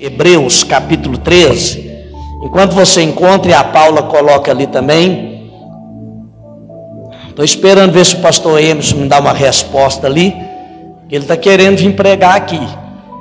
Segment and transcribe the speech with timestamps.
[0.00, 1.90] Hebreus capítulo 13.
[2.44, 5.50] Enquanto você encontra, e a Paula coloca ali também.
[7.28, 10.32] Estou esperando ver se o pastor Emerson me dá uma resposta ali.
[11.10, 12.60] Ele está querendo vir pregar aqui.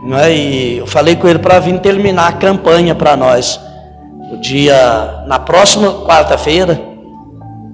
[0.03, 0.31] Não é?
[0.31, 3.59] E eu falei com ele para vir terminar a campanha para nós.
[4.31, 6.79] O dia, na próxima quarta-feira.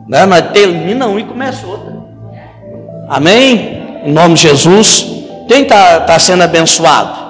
[0.08, 0.26] Né?
[0.54, 1.94] Termina um e começa outra.
[3.10, 3.82] Amém?
[4.06, 5.06] Em nome de Jesus.
[5.50, 7.23] Quem está tá sendo abençoado?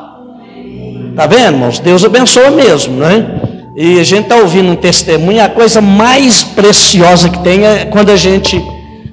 [1.15, 1.79] Tá vendo, irmãos?
[1.79, 3.39] Deus abençoa mesmo, né?
[3.75, 8.09] E a gente está ouvindo um testemunho, a coisa mais preciosa que tem é quando
[8.09, 8.63] a gente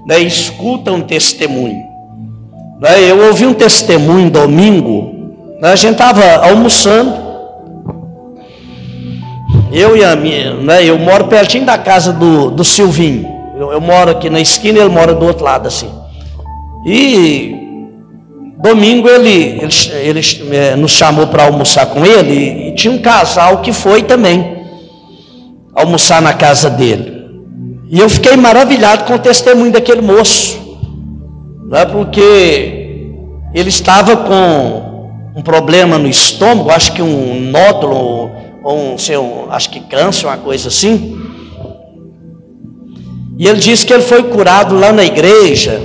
[0.06, 1.82] né, escuta um testemunho.
[2.80, 3.10] Né?
[3.10, 5.12] Eu ouvi um testemunho domingo,
[5.60, 5.72] né?
[5.72, 7.12] a gente estava almoçando,
[9.72, 13.28] eu e a minha, né, eu moro pertinho da casa do, do Silvinho.
[13.56, 15.90] Eu, eu moro aqui na esquina, ele mora do outro lado assim.
[16.84, 17.59] E
[18.60, 23.62] Domingo ele, ele, ele é, nos chamou para almoçar com ele e tinha um casal
[23.62, 24.58] que foi também
[25.74, 27.20] almoçar na casa dele.
[27.88, 30.58] E eu fiquei maravilhado com o testemunho daquele moço,
[31.70, 33.08] não é porque
[33.54, 38.30] ele estava com um problema no estômago, acho que um nódulo
[38.62, 41.18] ou um, sei, um, acho que câncer, uma coisa assim.
[43.38, 45.80] E ele disse que ele foi curado lá na igreja,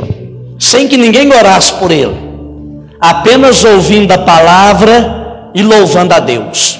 [0.59, 2.24] sem que ninguém orasse por ele
[2.99, 6.79] apenas ouvindo a palavra e louvando a Deus.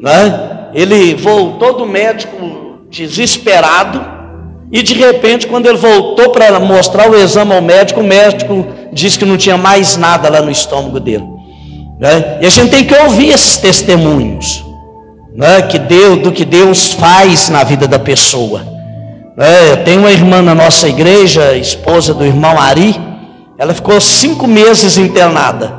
[0.00, 0.68] Né?
[0.72, 4.04] Ele voltou do médico desesperado
[4.72, 9.18] e de repente, quando ele voltou para mostrar o exame ao médico, o médico disse
[9.18, 11.24] que não tinha mais nada lá no estômago dele.
[11.98, 12.38] Né?
[12.40, 14.64] E a gente tem que ouvir esses testemunhos
[15.34, 15.62] né?
[15.62, 18.62] que Deus, do que Deus faz na vida da pessoa.
[19.84, 22.94] Tem uma irmã na nossa igreja, esposa do irmão Ari,
[23.60, 25.70] ela ficou cinco meses internada.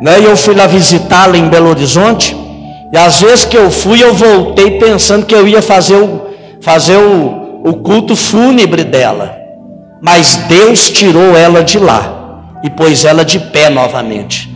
[0.00, 0.20] Né?
[0.20, 2.36] E eu fui lá visitá-la em Belo Horizonte.
[2.92, 6.28] E às vezes que eu fui, eu voltei pensando que eu ia fazer o,
[6.60, 9.36] fazer o, o culto fúnebre dela.
[10.00, 14.48] Mas Deus tirou ela de lá e pôs ela de pé novamente.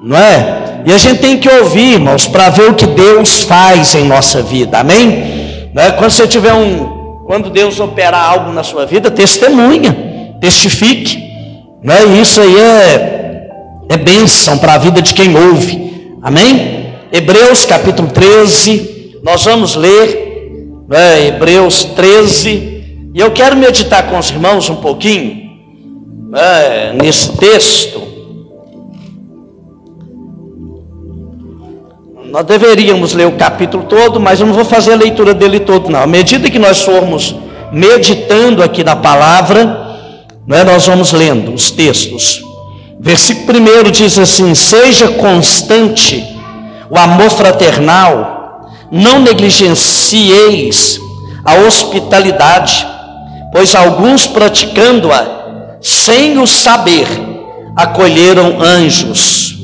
[0.00, 0.82] Não é?
[0.86, 4.40] E a gente tem que ouvir, irmãos, para ver o que Deus faz em nossa
[4.42, 4.78] vida.
[4.78, 5.70] Amém?
[5.74, 5.90] Não é?
[5.90, 11.23] Quando você tiver um, quando Deus operar algo na sua vida, testemunha, testifique.
[11.84, 12.02] Né?
[12.18, 13.50] Isso aí é,
[13.90, 16.16] é bênção para a vida de quem ouve.
[16.22, 16.94] Amém?
[17.12, 20.24] Hebreus capítulo 13, nós vamos ler
[20.88, 25.50] né, Hebreus 13, e eu quero meditar com os irmãos um pouquinho
[26.30, 28.02] né, nesse texto.
[32.30, 35.90] Nós deveríamos ler o capítulo todo, mas eu não vou fazer a leitura dele todo,
[35.90, 36.00] não.
[36.00, 37.36] À medida que nós formos
[37.70, 39.83] meditando aqui na palavra,
[40.50, 40.64] é?
[40.64, 42.42] Nós vamos lendo os textos.
[43.00, 46.22] Versículo 1 diz assim: Seja constante
[46.90, 51.00] o amor fraternal, não negligencieis
[51.44, 52.86] a hospitalidade,
[53.52, 57.06] pois alguns praticando-a sem o saber
[57.76, 59.56] acolheram anjos.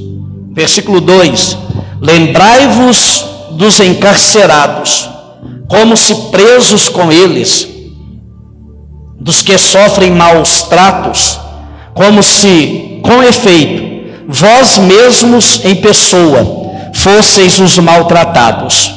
[0.53, 1.57] Versículo 2:
[2.01, 5.09] Lembrai-vos dos encarcerados,
[5.69, 7.80] como se presos com eles
[9.21, 11.39] dos que sofrem maus tratos,
[11.93, 16.59] como se, com efeito, vós mesmos em pessoa
[16.95, 18.95] fosseis os maltratados.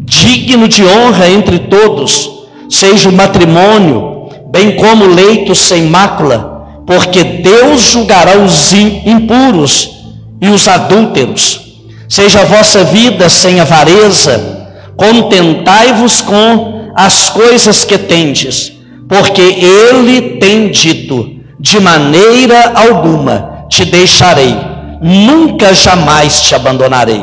[0.00, 2.30] Digno de honra entre todos,
[2.68, 9.90] seja o matrimônio, bem como leito sem mácula, porque Deus julgará os impuros
[10.40, 11.60] e os adúlteros.
[12.08, 18.81] Seja a vossa vida sem avareza, contentai-vos com as coisas que tendes
[19.12, 24.56] porque ele tem dito: de maneira alguma te deixarei,
[25.02, 27.22] nunca jamais te abandonarei.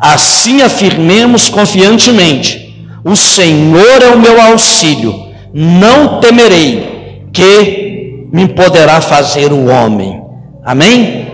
[0.00, 5.12] Assim afirmemos confiantemente: o Senhor é o meu auxílio,
[5.52, 10.22] não temerei que me poderá fazer o homem.
[10.64, 11.26] Amém?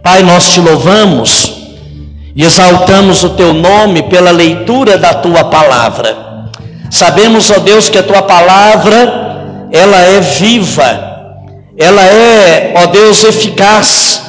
[0.00, 1.74] Pai, nós te louvamos
[2.36, 6.27] e exaltamos o teu nome pela leitura da tua palavra.
[6.90, 11.08] Sabemos, ó Deus, que a tua palavra, ela é viva,
[11.76, 14.22] ela é, ó Deus, eficaz,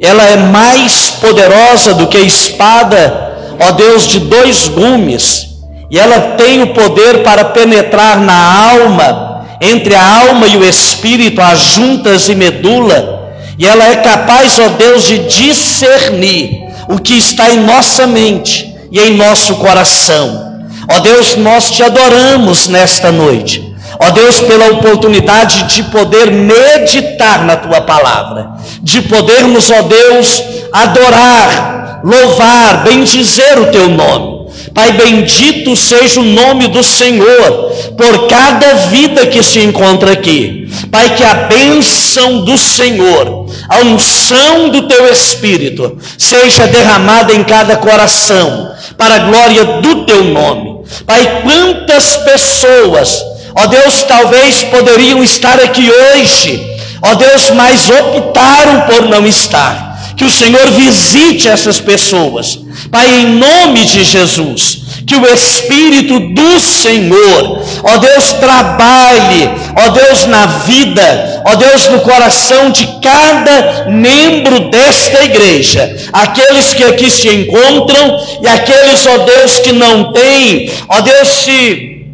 [0.00, 5.48] ela é mais poderosa do que a espada, ó Deus, de dois gumes,
[5.90, 11.40] e ela tem o poder para penetrar na alma, entre a alma e o espírito,
[11.40, 17.50] as juntas e medula, e ela é capaz, ó Deus, de discernir o que está
[17.50, 20.49] em nossa mente e em nosso coração.
[20.88, 23.70] Ó Deus, nós te adoramos nesta noite.
[23.98, 30.42] Ó Deus, pela oportunidade de poder meditar na tua palavra, de podermos, ó Deus,
[30.72, 34.40] adorar, louvar, bendizer o teu nome.
[34.74, 40.70] Pai, bendito seja o nome do Senhor por cada vida que se encontra aqui.
[40.90, 47.76] Pai, que a bênção do Senhor, a unção do teu Espírito, seja derramada em cada
[47.76, 50.69] coração, para a glória do teu nome.
[51.06, 59.08] Pai, quantas pessoas, ó Deus, talvez poderiam estar aqui hoje, ó Deus, mas optaram por
[59.08, 59.89] não estar.
[60.20, 62.58] Que o Senhor visite essas pessoas.
[62.90, 70.26] Pai, em nome de Jesus, que o Espírito do Senhor, ó Deus, trabalhe, ó Deus,
[70.26, 77.26] na vida, ó Deus, no coração de cada membro desta igreja, aqueles que aqui se
[77.26, 82.04] encontram e aqueles, ó Deus, que não têm, ó Deus, se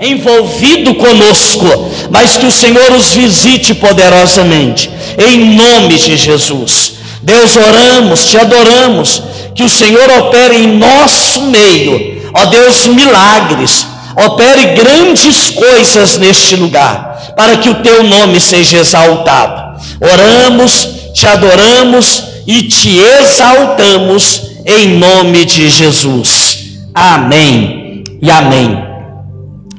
[0.00, 1.66] envolvido conosco,
[2.12, 4.88] mas que o Senhor os visite poderosamente,
[5.18, 7.02] em nome de Jesus.
[7.24, 9.22] Deus, oramos, te adoramos
[9.54, 17.32] que o Senhor opere em nosso meio, ó Deus, milagres, opere grandes coisas neste lugar,
[17.34, 19.80] para que o teu nome seja exaltado.
[20.00, 26.58] Oramos, te adoramos e te exaltamos em nome de Jesus.
[26.94, 28.84] Amém e amém.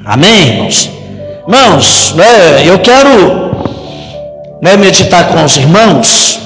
[0.04, 0.90] Amém, irmãos?
[1.48, 3.52] Irmãos, né, eu quero
[4.64, 6.40] né, meditar com os irmãos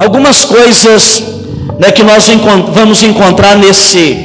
[0.00, 1.22] algumas coisas
[1.78, 2.26] né, que nós
[2.72, 4.16] vamos encontrar nesse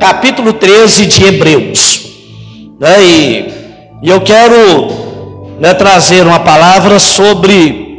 [0.00, 2.00] capítulo 13 de Hebreus.
[2.80, 3.54] Né, e,
[4.02, 4.88] e, eu quero
[5.60, 7.96] né, trazer uma palavra sobre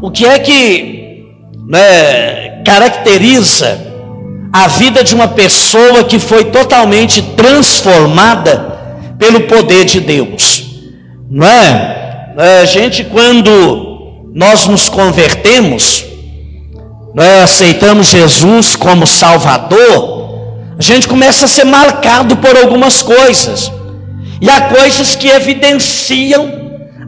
[0.00, 1.26] o que é que
[1.68, 3.92] né, caracteriza
[4.50, 8.72] a vida de uma pessoa que foi totalmente transformada
[9.18, 10.64] pelo poder de Deus.
[11.30, 12.32] Não é?
[12.38, 13.83] é a gente, quando
[14.34, 16.04] nós nos convertemos,
[17.14, 20.12] nós aceitamos Jesus como Salvador,
[20.76, 23.70] a gente começa a ser marcado por algumas coisas.
[24.40, 26.50] E há coisas que evidenciam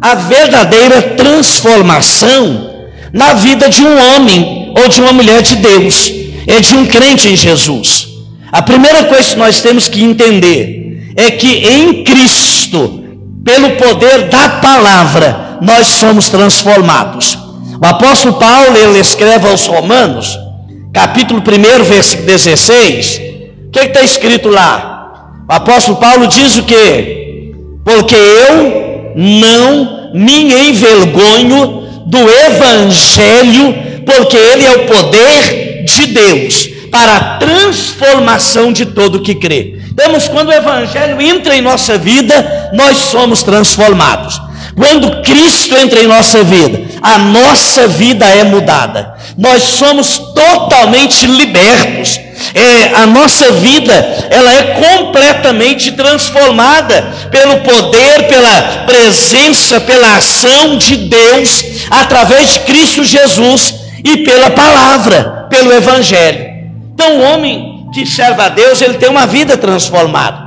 [0.00, 2.70] a verdadeira transformação
[3.12, 6.12] na vida de um homem ou de uma mulher de Deus,
[6.46, 8.06] é de um crente em Jesus.
[8.52, 13.02] A primeira coisa que nós temos que entender é que em Cristo,
[13.46, 17.38] pelo poder da palavra, nós somos transformados.
[17.80, 20.36] O apóstolo Paulo, ele escreve aos Romanos,
[20.92, 23.20] capítulo 1, versículo 16.
[23.68, 25.44] O que está escrito lá?
[25.48, 27.54] O apóstolo Paulo diz o que?
[27.84, 37.16] Porque eu não me envergonho do evangelho, porque ele é o poder de Deus para
[37.16, 39.75] a transformação de todo que crê.
[39.96, 44.38] Temos quando o evangelho entra em nossa vida, nós somos transformados.
[44.76, 49.14] Quando Cristo entra em nossa vida, a nossa vida é mudada.
[49.38, 52.20] Nós somos totalmente libertos.
[52.54, 53.94] É, a nossa vida
[54.30, 63.02] ela é completamente transformada pelo poder, pela presença, pela ação de Deus através de Cristo
[63.02, 66.44] Jesus e pela palavra, pelo Evangelho.
[66.92, 70.46] Então, o homem que serve a Deus, ele tem uma vida transformada.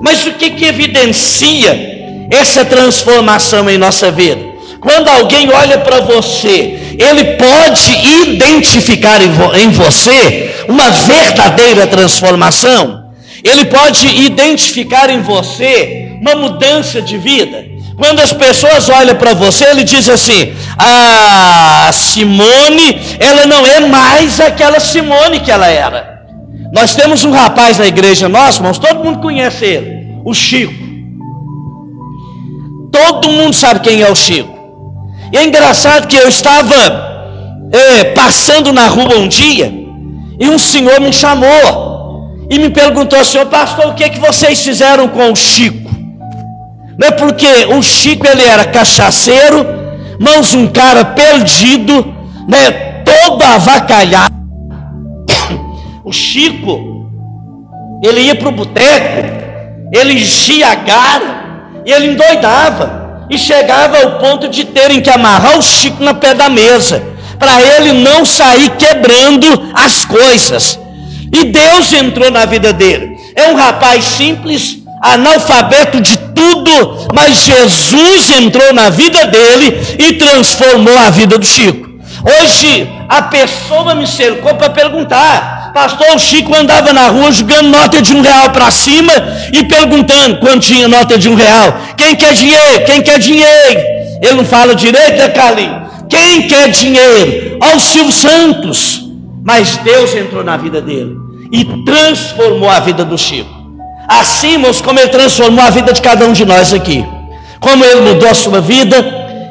[0.00, 1.90] Mas o que, que evidencia
[2.30, 4.48] essa transformação em nossa vida.
[4.80, 7.92] Quando alguém olha para você, ele pode
[8.30, 13.10] identificar em você uma verdadeira transformação.
[13.42, 17.64] Ele pode identificar em você uma mudança de vida.
[17.96, 24.40] Quando as pessoas olham para você, ele diz assim: a Simone, ela não é mais
[24.40, 26.19] aquela Simone que ela era.
[26.72, 30.72] Nós temos um rapaz na igreja nossa, irmãos, todo mundo conhece ele, o Chico.
[32.92, 34.58] Todo mundo sabe quem é o Chico.
[35.32, 36.74] E é engraçado que eu estava
[37.72, 39.72] é, passando na rua um dia
[40.38, 44.62] e um senhor me chamou e me perguntou, senhor pastor, o que, é que vocês
[44.62, 45.90] fizeram com o Chico?
[46.98, 47.46] Não é porque
[47.76, 49.66] o Chico ele era cachaceiro,
[50.18, 52.14] mas um cara perdido,
[52.48, 52.70] né,
[53.04, 54.29] todo avacalhado.
[56.10, 57.08] O Chico,
[58.02, 59.28] ele ia para o boteco,
[59.92, 65.62] ele enchia a cara, ele endoidava e chegava ao ponto de terem que amarrar o
[65.62, 67.00] Chico na pé da mesa,
[67.38, 70.80] para ele não sair quebrando as coisas.
[71.32, 73.16] E Deus entrou na vida dele.
[73.36, 80.98] É um rapaz simples, analfabeto de tudo, mas Jesus entrou na vida dele e transformou
[80.98, 81.88] a vida do Chico.
[82.24, 88.14] Hoje a pessoa me cercou para perguntar: Pastor Chico andava na rua jogando nota de
[88.14, 89.12] um real para cima
[89.52, 92.84] e perguntando quando tinha nota de um real: quem quer dinheiro?
[92.86, 93.80] Quem quer dinheiro?
[94.22, 95.80] Ele não fala direito, né, Carlinhos?
[96.08, 97.58] Quem quer dinheiro?
[97.60, 99.08] Ao Silvio Santos.
[99.44, 101.16] Mas Deus entrou na vida dele
[101.52, 103.50] e transformou a vida do Chico.
[104.08, 107.04] Assim, irmãos, como ele transformou a vida de cada um de nós aqui.
[107.60, 108.96] Como ele mudou a sua vida,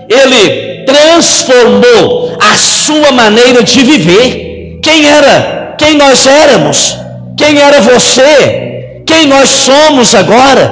[0.09, 4.79] ele transformou a sua maneira de viver.
[4.83, 5.58] Quem era?
[5.79, 6.77] Quem nós éramos?
[7.37, 9.01] Quem era você?
[9.09, 10.65] Quem nós somos agora?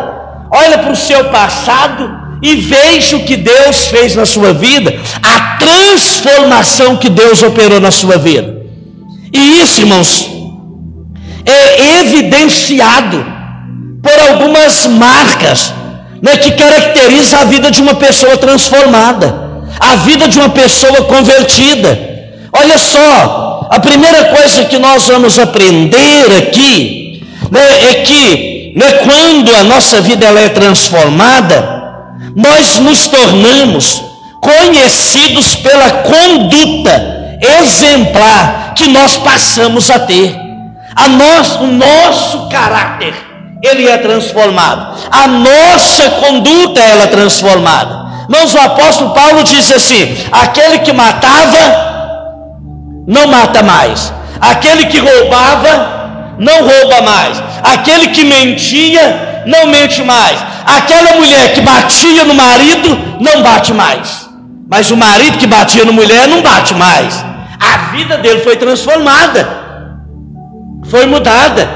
[0.51, 2.03] Olha para o seu passado
[2.41, 7.91] e veja o que Deus fez na sua vida, a transformação que Deus operou na
[7.91, 8.49] sua vida.
[9.33, 10.29] E isso, irmãos,
[11.45, 13.25] é evidenciado
[14.05, 15.73] por algumas marcas
[16.21, 19.27] né, que caracteriza a vida de uma pessoa transformada,
[19.79, 21.91] a vida de uma pessoa convertida.
[22.53, 29.55] Olha só, a primeira coisa que nós vamos aprender aqui né, é que né, quando
[29.55, 31.77] a nossa vida ela é transformada,
[32.35, 34.03] nós nos tornamos
[34.39, 40.35] conhecidos pela conduta exemplar que nós passamos a ter.
[40.95, 43.13] A nós, o nosso caráter,
[43.63, 44.97] ele é transformado.
[45.11, 48.07] A nossa conduta ela é transformada.
[48.29, 51.96] Mas o apóstolo Paulo diz assim: aquele que matava,
[53.07, 54.13] não mata mais.
[54.39, 57.41] Aquele que roubava, não rouba mais.
[57.63, 60.37] Aquele que mentia, não mente mais
[60.67, 62.89] aquela mulher que batia no marido
[63.21, 64.27] não bate mais.
[64.69, 67.23] Mas o marido que batia na mulher não bate mais.
[67.71, 69.47] A vida dele foi transformada.
[70.91, 71.69] Foi mudada.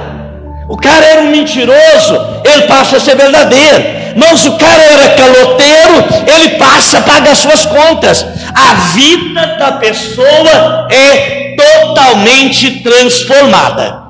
[0.67, 4.01] O cara era um mentiroso, ele passa a ser verdadeiro.
[4.15, 5.95] Mas o cara era caloteiro,
[6.33, 8.25] ele passa a pagar suas contas.
[8.53, 14.01] A vida da pessoa é totalmente transformada.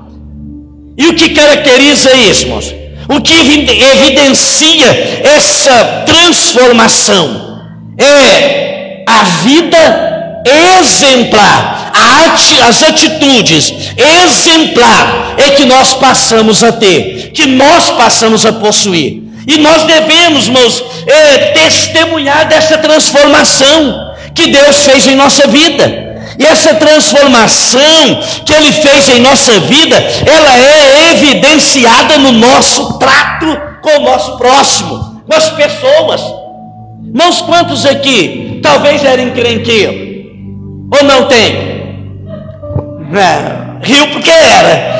[0.96, 2.74] E o que caracteriza isso, irmãos?
[3.08, 7.60] O que evidencia essa transformação
[7.98, 10.42] é a vida
[10.80, 11.92] exemplar,
[12.68, 19.22] as atitudes exemplar é que nós passamos a ter, que nós passamos a possuir.
[19.46, 26.12] E nós devemos, irmãos, é, testemunhar dessa transformação que Deus fez em nossa vida.
[26.38, 33.60] E essa transformação que Ele fez em nossa vida, ela é evidenciada no nosso trato
[33.82, 36.22] com o nosso próximo, com as pessoas.
[37.04, 40.12] Irmãos, quantos aqui talvez eram encrenqueiros?
[40.98, 41.72] Ou não tem?
[43.14, 44.92] É, riu porque era.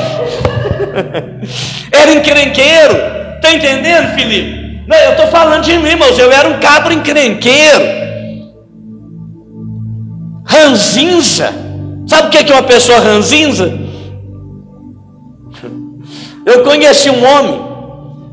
[1.92, 2.94] era encrenqueiro.
[3.36, 4.82] Está entendendo, Felipe?
[4.86, 6.18] Não, eu estou falando de mim, irmãos.
[6.18, 8.02] Eu era um cabro encrenqueiro
[10.62, 11.52] ranzinza.
[12.06, 13.72] Sabe o que é uma pessoa ranzinza?
[16.44, 17.60] Eu conheci um homem,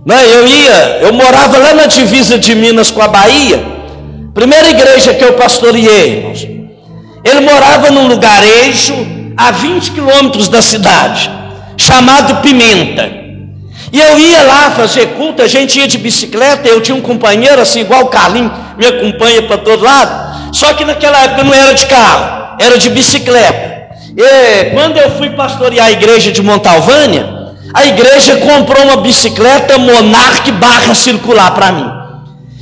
[0.05, 0.19] né?
[0.25, 3.63] eu ia, eu morava lá na divisa de Minas com a Bahia,
[4.33, 6.69] primeira igreja que eu pastoreei.
[7.24, 8.95] Ele morava num lugarejo
[9.38, 11.29] a 20 quilômetros da cidade,
[11.77, 13.19] chamado Pimenta.
[13.91, 17.62] E eu ia lá fazer culto, a gente ia de bicicleta, eu tinha um companheiro
[17.62, 20.28] assim, igual o Carlinho, me acompanha para todo lado.
[20.51, 23.79] Só que naquela época não era de carro, era de bicicleta.
[24.15, 27.39] E quando eu fui pastorear a igreja de Montalvânia,
[27.74, 31.89] a igreja comprou uma bicicleta Monarch barra circular para mim.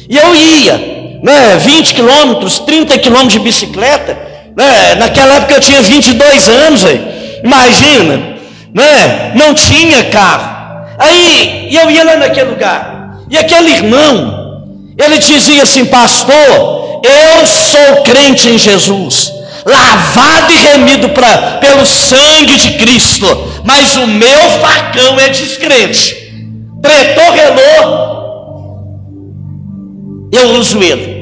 [0.09, 4.17] E eu ia, né, 20 quilômetros, 30 quilômetros de bicicleta.
[4.55, 8.37] Né, naquela época eu tinha 22 anos, aí, imagina,
[8.73, 10.57] né, não tinha carro.
[10.97, 14.63] Aí eu ia lá naquele lugar, e aquele irmão,
[14.97, 16.76] ele dizia assim, pastor,
[17.07, 19.33] eu sou crente em Jesus,
[19.65, 23.25] lavado e remido pra, pelo sangue de Cristo,
[23.63, 26.27] mas o meu facão é descrente.
[26.81, 28.17] Tretou, relou,
[30.31, 31.17] eu uso ele.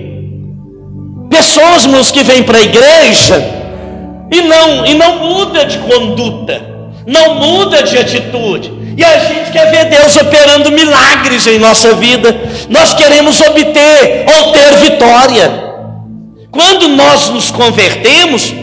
[1.30, 3.44] Pessoas, meus, que vêm para a igreja
[4.32, 6.62] e não, e não muda de conduta,
[7.06, 8.74] não muda de atitude.
[8.98, 12.36] E a gente quer ver Deus operando milagres em nossa vida.
[12.70, 15.65] Nós queremos obter ou ter vitória.
[16.56, 18.54] Quando nós nos convertemos,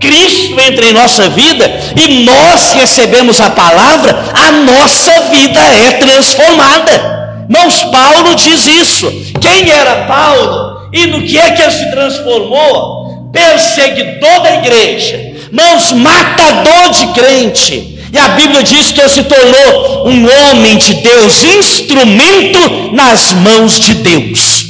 [0.00, 7.44] Cristo entra em nossa vida e nós recebemos a palavra, a nossa vida é transformada.
[7.50, 9.12] Mãos Paulo diz isso.
[9.38, 13.30] Quem era Paulo e no que é que ele se transformou?
[13.30, 17.98] Perseguidor da igreja, mãos matador de crente.
[18.10, 23.78] E a Bíblia diz que ele se tornou um homem de Deus, instrumento nas mãos
[23.78, 24.66] de Deus.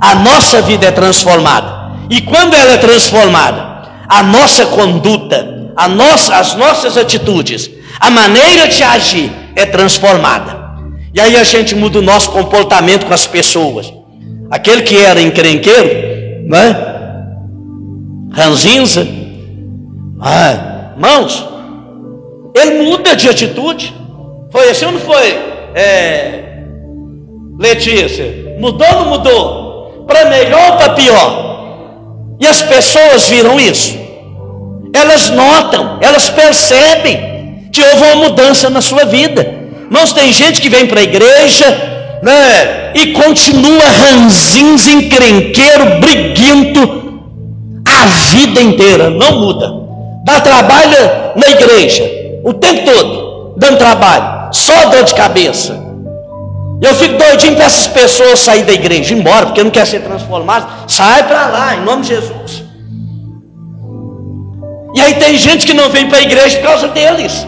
[0.00, 1.75] A nossa vida é transformada.
[2.10, 7.70] E quando ela é transformada, a nossa conduta, nossa, as nossas atitudes,
[8.00, 10.66] a maneira de agir é transformada.
[11.12, 13.92] E aí a gente muda o nosso comportamento com as pessoas.
[14.50, 16.76] Aquele que era encrenqueiro, né?
[18.32, 19.06] Ranzinza,
[20.20, 21.46] ah, mãos,
[22.54, 23.94] ele muda de atitude.
[24.50, 25.38] Foi assim ou não foi?
[25.74, 26.46] É,
[27.58, 30.04] Letícia, mudou ou não mudou?
[30.06, 31.45] Para melhor ou para pior?
[32.40, 33.96] E as pessoas viram isso.
[34.92, 39.54] Elas notam, elas percebem que houve uma mudança na sua vida.
[39.84, 41.66] Irmãos, tem gente que vem para a igreja
[42.22, 47.04] né, e continua ranzinho, encrenqueiro, briguento
[47.84, 49.72] a vida inteira, não muda.
[50.24, 50.98] Dá trabalho
[51.36, 52.02] na igreja
[52.44, 55.85] o tempo todo, dando trabalho, só dor de cabeça.
[56.82, 60.00] Eu fico doidinho para essas pessoas sair da igreja, ir embora, porque não quer ser
[60.00, 60.66] transformado.
[60.88, 62.64] Sai para lá, em nome de Jesus.
[64.94, 67.46] E aí tem gente que não vem para a igreja por causa deles.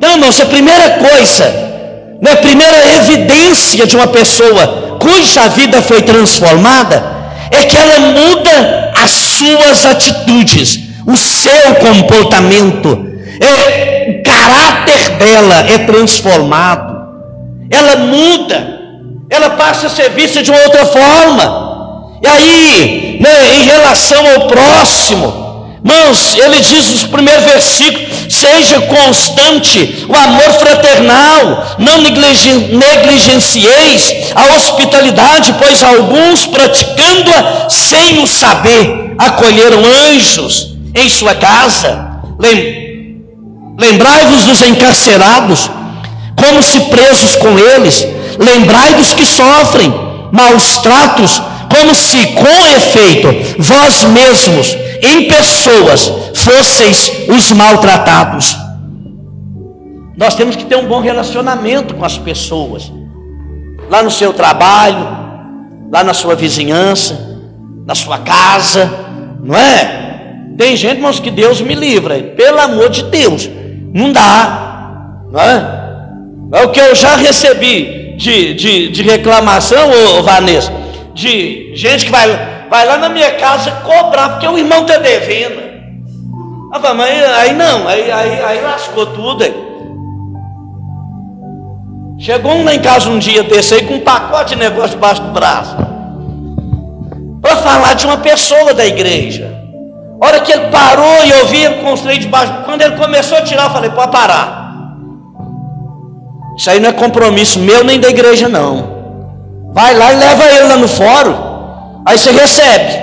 [0.00, 1.44] Não, irmãos, a primeira coisa,
[2.22, 7.02] né, a primeira evidência de uma pessoa cuja vida foi transformada,
[7.50, 13.06] é que ela muda as suas atitudes, o seu comportamento,
[13.40, 16.89] é, o caráter dela é transformado,
[17.70, 18.80] ela muda,
[19.30, 21.70] ela passa a ser vista de uma outra forma.
[22.22, 25.50] E aí, né, em relação ao próximo,
[25.82, 35.54] Irmãos, ele diz no primeiro versículo: seja constante o amor fraternal, não negligencieis a hospitalidade,
[35.58, 42.10] pois alguns, praticando-a sem o saber, acolheram anjos em sua casa.
[43.78, 45.70] Lembrai-vos dos encarcerados,
[46.42, 48.06] como se presos com eles,
[48.38, 49.92] lembrai dos que sofrem
[50.32, 51.40] maus tratos,
[51.74, 53.28] como se com efeito
[53.58, 58.56] vós mesmos em pessoas fosseis os maltratados.
[60.16, 62.92] Nós temos que ter um bom relacionamento com as pessoas,
[63.88, 65.06] lá no seu trabalho,
[65.90, 67.38] lá na sua vizinhança,
[67.86, 68.90] na sua casa,
[69.42, 70.00] não é?
[70.58, 73.48] Tem gente, irmãos, que Deus me livra, pelo amor de Deus,
[73.94, 75.79] não dá, não é?
[76.52, 80.72] É o que eu já recebi de, de, de reclamação, ô, Vanessa,
[81.14, 85.60] de gente que vai vai lá na minha casa cobrar, porque o irmão está devendo.
[86.72, 89.42] Ah, mas aí não, aí, aí, aí lascou tudo.
[89.42, 89.52] Aí.
[92.20, 95.20] Chegou um lá em casa um dia desse aí com um pacote de negócio debaixo
[95.20, 95.76] do braço.
[97.42, 99.58] Para falar de uma pessoa da igreja.
[100.20, 102.52] A hora que ele parou e eu vi ele com debaixo.
[102.64, 104.59] Quando ele começou a tirar, eu falei, pode parar.
[106.60, 109.72] Isso aí não é compromisso meu nem da igreja, não.
[109.72, 111.34] Vai lá e leva ele lá no fórum.
[112.04, 112.98] Aí você recebe.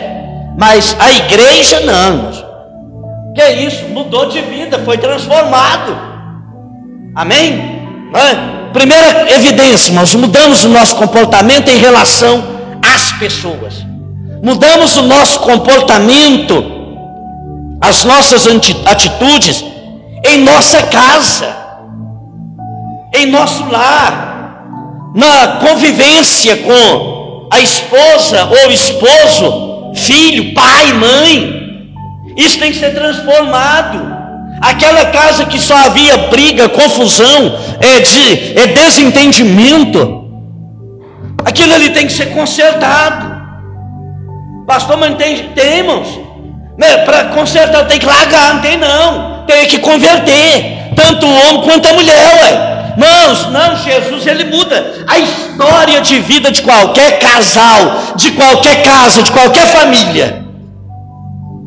[0.55, 2.29] Mas a igreja não.
[3.33, 3.85] Que é isso?
[3.85, 5.97] Mudou de vida, foi transformado.
[7.15, 7.81] Amém?
[8.13, 8.69] É?
[8.73, 12.43] Primeira evidência, nós mudamos o nosso comportamento em relação
[12.93, 13.83] às pessoas.
[14.43, 16.63] Mudamos o nosso comportamento,
[17.81, 18.45] as nossas
[18.85, 19.65] atitudes
[20.23, 21.66] em nossa casa,
[23.13, 24.63] em nosso lar,
[25.15, 31.57] na convivência com a esposa ou esposo, filho, pai, mãe.
[32.35, 34.15] Isso tem que ser transformado.
[34.61, 40.25] Aquela casa que só havia briga, confusão, é, de, é desentendimento,
[41.45, 43.37] aquilo ali tem que ser consertado.
[44.65, 46.19] Pastor, mas não tem, irmãos.
[46.77, 46.97] Né?
[47.05, 49.45] Para consertar tem que largar, não tem não.
[49.45, 52.76] Tem que converter, tanto o homem quanto a mulher, ué.
[52.97, 59.21] Irmãos, não, Jesus ele muda a história de vida de qualquer casal, de qualquer casa,
[59.21, 60.43] de qualquer família.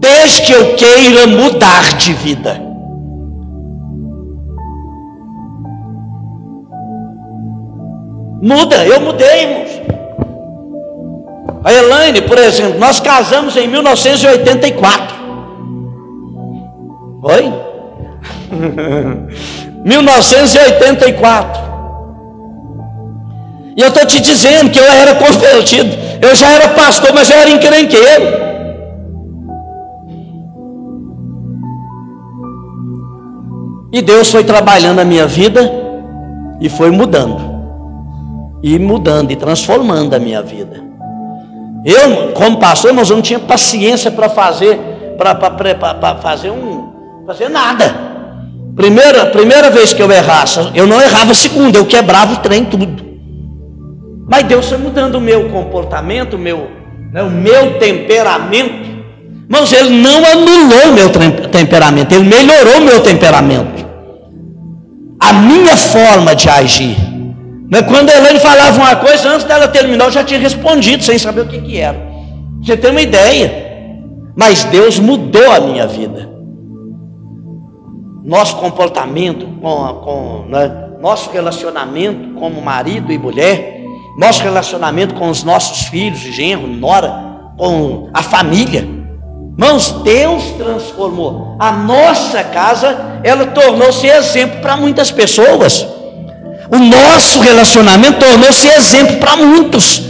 [0.01, 2.61] Desde que eu queira mudar de vida.
[8.43, 9.71] Muda, eu mudei, irmãos.
[11.63, 15.17] A Elaine, por exemplo, nós casamos em 1984.
[17.23, 17.53] Oi?
[19.85, 21.71] 1984.
[23.77, 27.37] E eu estou te dizendo que eu era convertido, eu já era pastor, mas eu
[27.37, 28.51] era encrenqueiro.
[33.93, 35.73] E Deus foi trabalhando a minha vida
[36.61, 37.41] e foi mudando,
[38.63, 40.85] e mudando, e transformando a minha vida.
[41.85, 44.79] Eu, como pastor, mas eu não tinha paciência para fazer,
[45.17, 48.10] para fazer um, fazer nada.
[48.77, 52.65] Primeira, primeira vez que eu errasse, eu não errava a segunda, eu quebrava o trem
[52.65, 52.87] tudo.
[54.29, 56.71] Mas Deus foi mudando o meu comportamento, o meu,
[57.13, 58.91] né, o meu temperamento,
[59.51, 61.11] Irmãos, ele não anulou o meu
[61.51, 63.85] temperamento, ele melhorou o meu temperamento.
[65.19, 66.97] A minha forma de agir.
[67.69, 71.19] Mas quando a Elaine falava uma coisa, antes dela terminar, eu já tinha respondido, sem
[71.19, 71.99] saber o que, que era.
[72.63, 73.53] Você tem uma ideia.
[74.37, 76.30] Mas Deus mudou a minha vida.
[78.23, 83.81] Nosso comportamento, com, com né, nosso relacionamento como marido e mulher,
[84.19, 88.87] nosso relacionamento com os nossos filhos, genro, nora, com a família.
[89.59, 91.57] Irmãos, Deus transformou.
[91.59, 95.87] A nossa casa, ela tornou-se exemplo para muitas pessoas.
[96.73, 100.03] O nosso relacionamento tornou-se exemplo para muitos.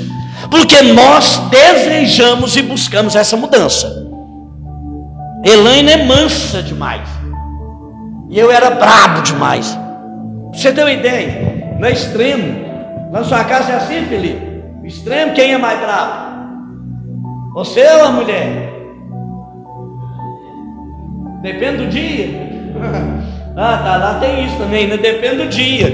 [0.51, 4.09] Porque nós desejamos e buscamos essa mudança.
[5.45, 7.20] Elaine é mansa demais.
[8.31, 9.77] E eu era brabo demais.
[10.53, 14.63] você ter uma ideia, no extremo, na sua casa é assim, Felipe?
[14.83, 16.31] O extremo, quem é mais brabo?
[17.55, 18.71] Você ou a mulher?
[21.43, 22.29] Depende do dia.
[23.57, 24.97] ah, tá, lá tem isso também, né?
[24.97, 25.89] Depende do dia.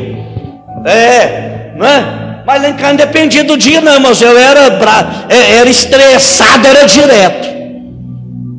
[0.85, 2.43] É, não é?
[2.47, 5.69] Mas lá em casa não dependia do dia, não, mas eu era bravo, é, era
[5.69, 7.49] estressado, era direto.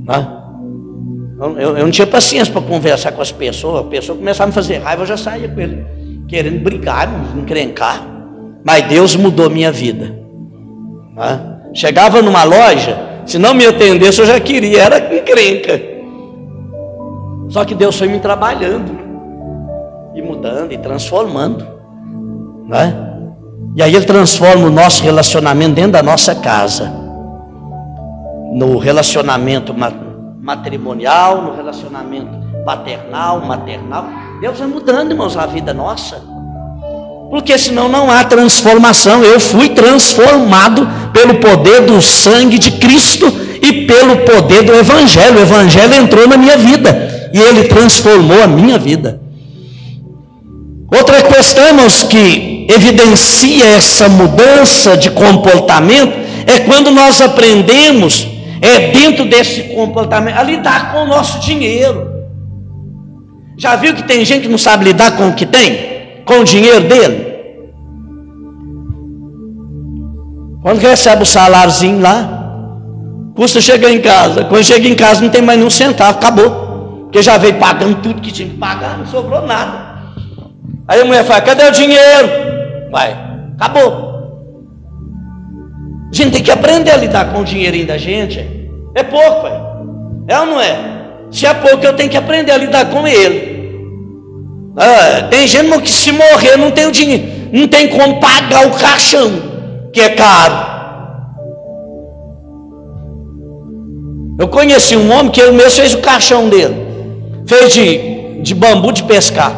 [0.05, 0.36] Né?
[1.39, 3.81] Eu, eu, não tinha paciência para conversar com as pessoas.
[3.81, 5.85] A pessoa começava a me fazer raiva, eu já saía com ele,
[6.27, 8.03] querendo brigar, encrencar.
[8.65, 10.15] Mas Deus mudou minha vida.
[11.15, 11.57] Né?
[11.73, 15.79] Chegava numa loja, se não me atendesse, eu já queria, era encrenca.
[17.49, 18.97] Só que Deus foi me trabalhando,
[20.15, 21.65] e mudando, e transformando.
[22.67, 22.93] Né?
[23.75, 26.91] E aí Ele transforma o nosso relacionamento dentro da nossa casa,
[28.53, 29.71] no relacionamento
[30.47, 32.31] matrimonial, no relacionamento
[32.63, 34.07] paternal, maternal.
[34.39, 36.23] Deus vai mudando, irmãos, a vida nossa.
[37.29, 39.25] Porque senão não há transformação.
[39.25, 43.25] Eu fui transformado pelo poder do sangue de Cristo
[43.61, 45.37] e pelo poder do Evangelho.
[45.37, 49.19] O Evangelho entrou na minha vida e ele transformou a minha vida.
[50.89, 56.13] Outra questão, irmãos, que evidencia essa mudança de comportamento
[56.45, 62.15] é quando nós aprendemos é dentro desse comportamento, a lidar com o nosso dinheiro.
[63.57, 66.21] Já viu que tem gente que não sabe lidar com o que tem?
[66.25, 67.27] Com o dinheiro dele?
[70.61, 72.51] Quando recebe o saláriozinho lá,
[73.35, 74.43] custa chegar em casa.
[74.45, 77.01] Quando chega em casa não tem mais nenhum centavo, acabou.
[77.03, 79.87] Porque já veio pagando tudo que tinha que pagar, não sobrou nada.
[80.87, 82.29] Aí a mulher fala: cadê o dinheiro?
[82.91, 83.17] Vai,
[83.57, 84.06] acabou.
[86.11, 88.39] A gente tem que aprender a lidar com o dinheirinho da gente.
[88.95, 89.61] É pouco, pai.
[90.27, 90.97] É ou não é?
[91.31, 93.57] Se é pouco, eu tenho que aprender a lidar com ele.
[94.77, 98.71] Ah, tem gente que se morrer não tem o dinheiro, não tem como pagar o
[98.71, 99.31] caixão,
[99.91, 100.77] que é caro.
[104.39, 106.75] Eu conheci um homem que ele mesmo fez o caixão dele.
[107.47, 109.51] Fez de, de bambu de pescar.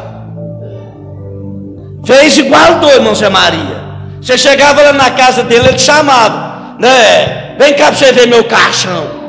[2.05, 3.78] Fez igual doido, irmão Zé Maria.
[4.21, 7.55] Você chegava lá na casa dele, ele te chamava, né?
[7.57, 9.19] Vem cá para você ver meu caixão.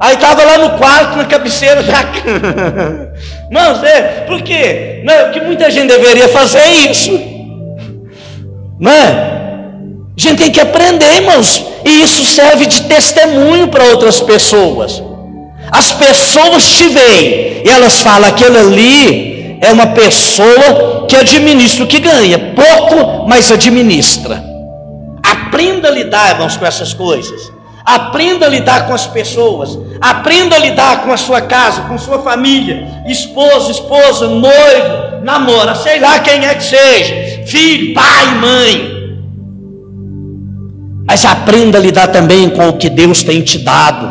[0.00, 3.12] Aí estava lá no quarto, na cabeceira da cama.
[3.50, 5.02] Não, é, por quê?
[5.04, 7.18] Não, que muita gente deveria fazer isso.
[8.78, 9.38] Não é?
[10.16, 11.64] A gente tem que aprender, irmãos.
[11.84, 15.02] E isso serve de testemunho para outras pessoas.
[15.70, 19.27] As pessoas te veem e elas falam: aquele ali
[19.60, 24.42] é uma pessoa que administra o que ganha, pouco, mas administra.
[25.22, 27.52] Aprenda a lidar, irmãos, com essas coisas.
[27.84, 29.78] Aprenda a lidar com as pessoas.
[30.00, 35.98] Aprenda a lidar com a sua casa, com sua família, esposa, esposa, noivo, namora, sei
[35.98, 38.98] lá quem é que seja, filho, pai, mãe.
[41.06, 44.06] Mas aprenda a lidar também com o que Deus tem te dado,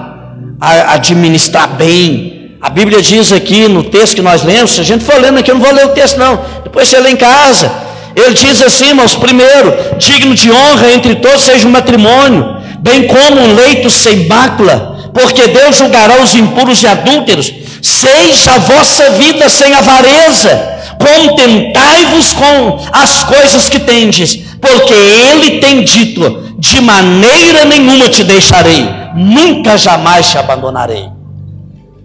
[0.60, 2.37] a administrar bem.
[2.60, 5.52] A Bíblia diz aqui no texto que nós lemos, se a gente for lendo aqui,
[5.52, 7.72] eu não vou ler o texto não, depois você lê em casa.
[8.16, 13.42] Ele diz assim, irmãos, primeiro, digno de honra entre todos seja o matrimônio, bem como
[13.42, 17.54] um leito sem mácula, porque Deus julgará os impuros e adúlteros.
[17.80, 25.84] Seja a vossa vida sem avareza, contentai-vos com as coisas que tendes, porque Ele tem
[25.84, 31.17] dito: de maneira nenhuma te deixarei, nunca jamais te abandonarei.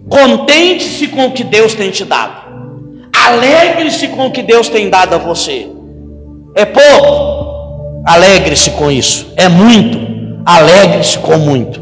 [0.09, 2.43] Contente-se com o que Deus tem te dado,
[3.15, 5.67] alegre-se com o que Deus tem dado a você.
[6.55, 10.13] É pouco, alegre-se com isso, é muito
[10.45, 11.81] alegre-se com muito.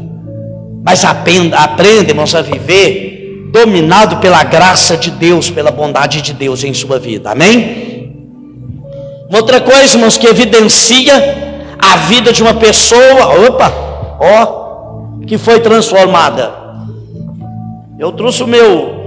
[0.84, 6.64] Mas aprenda, aprenda, irmãos, a viver dominado pela graça de Deus, pela bondade de Deus
[6.64, 7.30] em sua vida.
[7.30, 8.10] Amém?
[9.32, 11.14] Outra coisa, irmãos, que evidencia
[11.78, 13.72] a vida de uma pessoa, opa,
[14.20, 16.61] ó, que foi transformada.
[18.02, 19.00] Eu trouxe o meu.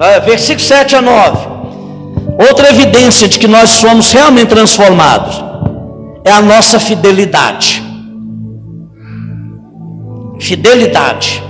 [0.00, 1.48] É, versículo 7 a 9.
[2.48, 5.44] Outra evidência de que nós somos realmente transformados
[6.24, 7.82] é a nossa fidelidade.
[10.40, 11.42] Fidelidade.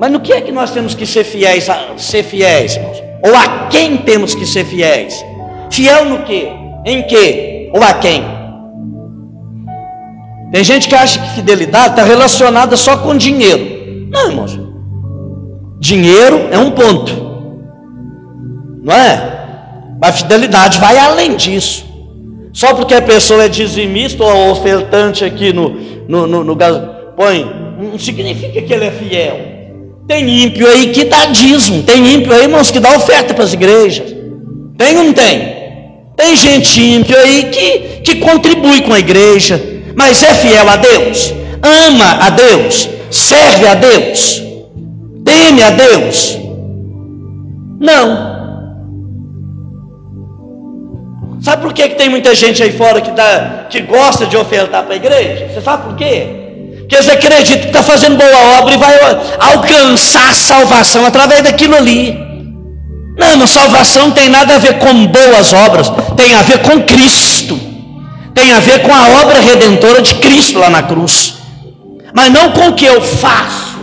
[0.00, 1.66] Mas no que é que nós temos que ser fiéis,
[1.98, 3.02] ser fiéis, irmãos?
[3.22, 5.22] Ou a quem temos que ser fiéis?
[5.70, 6.48] Fiel no que?
[6.86, 7.70] Em que?
[7.74, 8.35] Ou a quem?
[10.52, 14.08] Tem gente que acha que fidelidade está relacionada só com dinheiro.
[14.10, 14.58] Não, irmãos.
[15.78, 17.12] Dinheiro é um ponto,
[18.82, 19.36] não é?
[20.00, 21.84] Mas fidelidade vai além disso.
[22.52, 25.76] Só porque a pessoa é dizimista ou ofertante aqui no,
[26.08, 26.56] no, no, no
[27.16, 27.44] põe,
[27.78, 29.56] não significa que ele é fiel.
[30.08, 33.52] Tem ímpio aí que dá dízimo, tem ímpio aí, irmãos, que dá oferta para as
[33.52, 34.14] igrejas.
[34.78, 35.56] Tem ou não tem?
[36.16, 39.60] Tem gente ímpio aí que, que contribui com a igreja,
[39.96, 41.32] mas é fiel a Deus,
[41.62, 44.42] ama a Deus, serve a Deus,
[45.24, 46.38] teme a Deus.
[47.80, 48.36] Não.
[51.42, 54.84] Sabe por que, que tem muita gente aí fora que, tá, que gosta de ofertar
[54.84, 55.48] para a igreja?
[55.52, 56.26] Você sabe por quê?
[56.80, 58.94] Porque eles acreditam que está fazendo boa obra e vai
[59.40, 62.18] alcançar a salvação através daquilo ali.
[63.16, 67.58] Não, salvação não tem nada a ver com boas obras, tem a ver com Cristo,
[68.36, 71.36] tem a ver com a obra redentora de Cristo lá na cruz,
[72.12, 73.78] mas não com o que eu faço,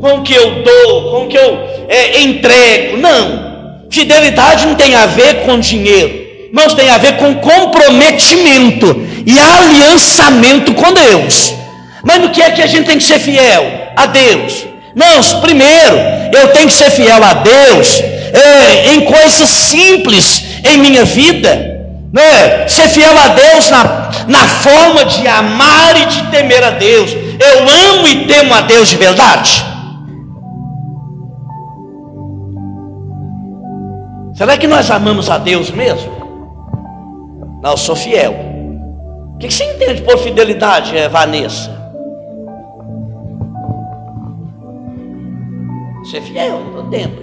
[0.00, 3.52] com o que eu dou, com o que eu é, entrego, não.
[3.88, 10.74] Fidelidade não tem a ver com dinheiro, Irmãos, tem a ver com comprometimento e aliançamento
[10.74, 11.54] com Deus.
[12.02, 13.64] Mas no que é que a gente tem que ser fiel?
[13.96, 14.66] A Deus.
[14.94, 15.96] Irmãos, primeiro,
[16.34, 18.02] eu tenho que ser fiel a Deus
[18.34, 21.71] é, em coisas simples em minha vida.
[22.12, 22.68] Né?
[22.68, 23.84] Ser fiel a Deus na,
[24.28, 27.10] na forma de amar e de temer a Deus.
[27.12, 27.62] Eu
[27.94, 29.64] amo e temo a Deus de verdade.
[34.34, 36.12] Será que nós amamos a Deus mesmo?
[37.62, 38.34] Não, eu sou fiel.
[39.34, 41.70] O que você entende por fidelidade, eh, Vanessa?
[46.10, 47.22] Ser fiel todo tempo.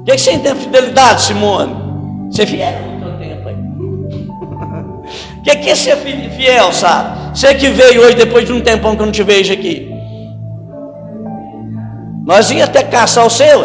[0.00, 1.74] O que você entende por fidelidade, Simone?
[2.30, 2.95] Ser fiel.
[5.46, 5.96] Que é ser
[6.36, 7.30] fiel, sabe?
[7.32, 9.88] Você que veio hoje depois de um tempão que eu não te vejo aqui.
[12.24, 13.64] Nós ia até caçar o seu.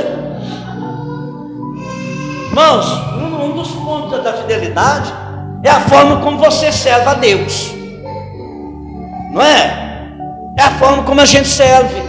[2.49, 2.85] Irmãos,
[3.17, 5.11] um dos pontos da fidelidade
[5.63, 7.73] é a forma como você serve a Deus.
[9.31, 10.07] Não é?
[10.59, 12.01] É a forma como a gente serve.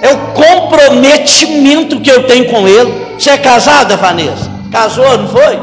[0.00, 2.92] É o comprometimento que eu tenho com Ele.
[3.18, 4.50] Você é casada, Vanessa?
[4.70, 5.58] Casou, não foi?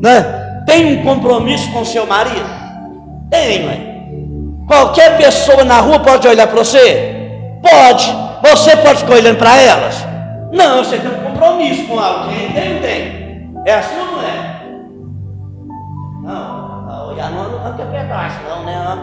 [0.00, 0.39] Né?
[0.70, 2.48] Tem um compromisso com seu marido?
[3.28, 3.80] Tem, ué.
[4.68, 7.58] Qualquer pessoa na rua pode olhar para você?
[7.60, 8.06] Pode.
[8.40, 10.06] Você pode ficar olhando para elas?
[10.52, 12.52] Não, você tem um compromisso com alguém.
[12.52, 13.52] Tem, tem.
[13.66, 14.60] É assim ou não é?
[16.22, 18.98] Não, já não arranca pedaço, não, né?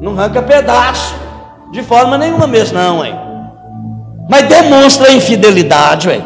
[0.00, 1.14] Não arranca pedaço,
[1.70, 3.14] de forma nenhuma mesmo, não, hein?
[4.28, 6.24] Mas demonstra infidelidade, velho.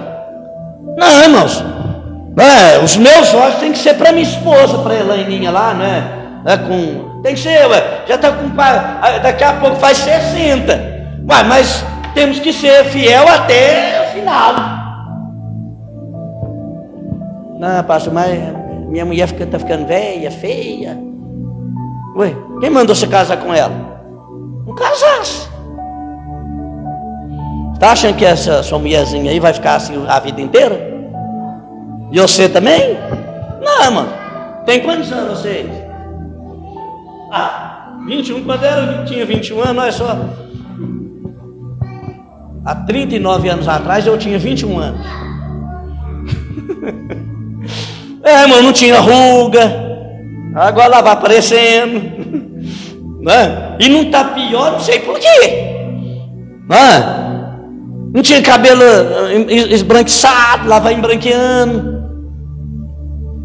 [0.97, 1.68] Não, irmãos.
[2.39, 6.19] É, os meus olhos tem que ser para minha esposa, para a Elaininha lá, né?
[6.47, 8.03] É, com, tem que ser, ué.
[8.07, 8.49] Já está com.
[9.23, 10.73] Daqui a pouco faz 60.
[11.29, 14.55] Ué, mas temos que ser fiel até o final.
[17.59, 18.39] Não, pastor, mas
[18.89, 20.97] minha mulher está tá ficando velha, feia.
[22.17, 23.75] Ué, quem mandou você casar com ela?
[24.65, 25.49] Não casasse.
[27.75, 30.98] Está achando que essa sua mulherzinha aí vai ficar assim a vida inteira?
[32.13, 32.97] E você também?
[33.63, 34.13] Não, mano.
[34.65, 35.67] Tem quantos anos vocês?
[37.33, 38.45] Ah, 21.
[38.45, 40.17] Quando era, tinha 21 anos, olha só.
[42.65, 45.01] Há 39 anos atrás eu tinha 21 anos.
[48.25, 49.73] É, irmão, não tinha ruga.
[50.55, 52.19] Agora lá vai aparecendo.
[53.21, 53.77] Né?
[53.81, 55.27] E não está pior, não sei por quê.
[56.69, 57.19] Né?
[58.15, 61.98] Não tinha cabelo eh, esbranquiçado, lá vai embranqueando.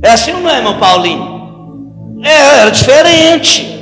[0.03, 2.21] É assim ou não é, irmão Paulinho?
[2.23, 3.73] É, era diferente.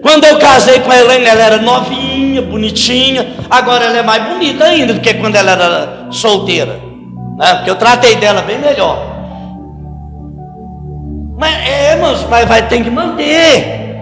[0.00, 3.34] Quando eu casei com a Helena, ela era novinha, bonitinha.
[3.50, 6.78] Agora ela é mais bonita ainda do que quando ela era solteira.
[7.36, 7.54] Né?
[7.56, 9.18] Porque eu tratei dela bem melhor.
[11.36, 13.96] Mas, é, irmãos, mas vai ter que manter.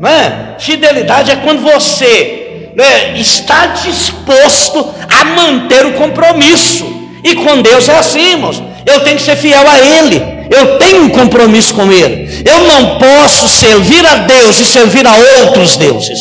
[0.00, 0.56] Não é?
[0.58, 6.86] Fidelidade é quando você né, está disposto a manter o compromisso.
[7.22, 8.69] E com Deus é assim, irmãos.
[8.86, 10.22] Eu tenho que ser fiel a Ele.
[10.50, 12.42] Eu tenho um compromisso com Ele.
[12.44, 16.18] Eu não posso servir a Deus e servir a outros deuses.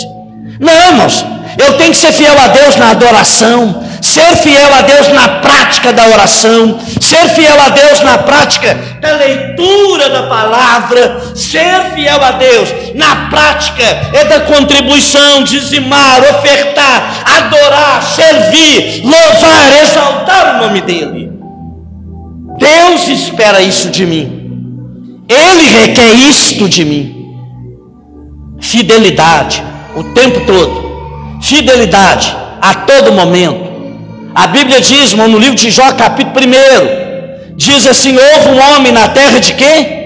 [0.59, 1.25] Não, irmãos.
[1.57, 5.91] Eu tenho que ser fiel a Deus na adoração, ser fiel a Deus na prática
[5.91, 12.31] da oração, ser fiel a Deus na prática da leitura da palavra, ser fiel a
[12.31, 21.28] Deus na prática é da contribuição, dizimar, ofertar, adorar, servir, louvar, exaltar o nome dEle.
[22.59, 27.35] Deus espera isso de mim, Ele requer isto de mim,
[28.59, 29.63] fidelidade
[29.95, 30.89] o tempo todo
[31.41, 33.69] fidelidade a todo momento.
[34.35, 38.91] A Bíblia diz, irmão, no livro de Jó, capítulo 1, diz assim: houve um homem
[38.91, 39.97] na terra de quê?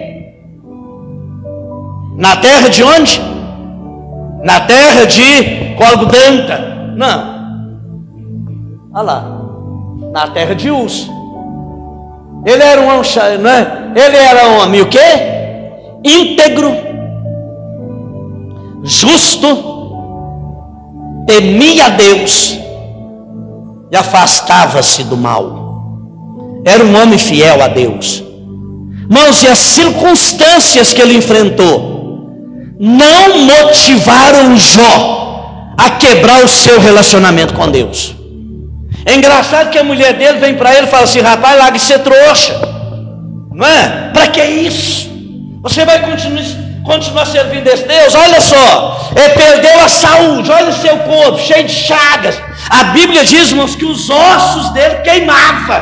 [2.17, 3.21] Na terra de onde?
[4.43, 6.93] Na terra de Colgudanta.
[6.95, 7.33] Não.
[8.93, 9.39] Olha lá.
[10.11, 11.09] Na terra de Uz.
[12.45, 13.91] Ele era um homem, não é?
[13.95, 14.99] Ele era um homem o quê?
[16.03, 16.75] Íntegro,
[18.83, 19.47] justo,
[21.25, 22.57] temia Deus
[23.91, 25.63] e afastava-se do mal.
[26.65, 28.23] Era um homem fiel a Deus.
[29.09, 31.93] Irmãos, e as circunstâncias que ele enfrentou
[32.79, 38.15] não motivaram Jó a quebrar o seu relacionamento com Deus.
[39.05, 41.83] É engraçado que a mulher dele vem para ele e fala assim: rapaz, larga de
[41.83, 42.53] ser trouxa,
[43.51, 44.11] não é?
[44.13, 45.11] Para que isso?
[45.61, 50.73] Você vai continuar continuar servindo esse Deus, olha só, ele perdeu a saúde, olha o
[50.73, 52.37] seu corpo, cheio de chagas.
[52.69, 55.81] A Bíblia diz, irmãos, que os ossos dele queimavam.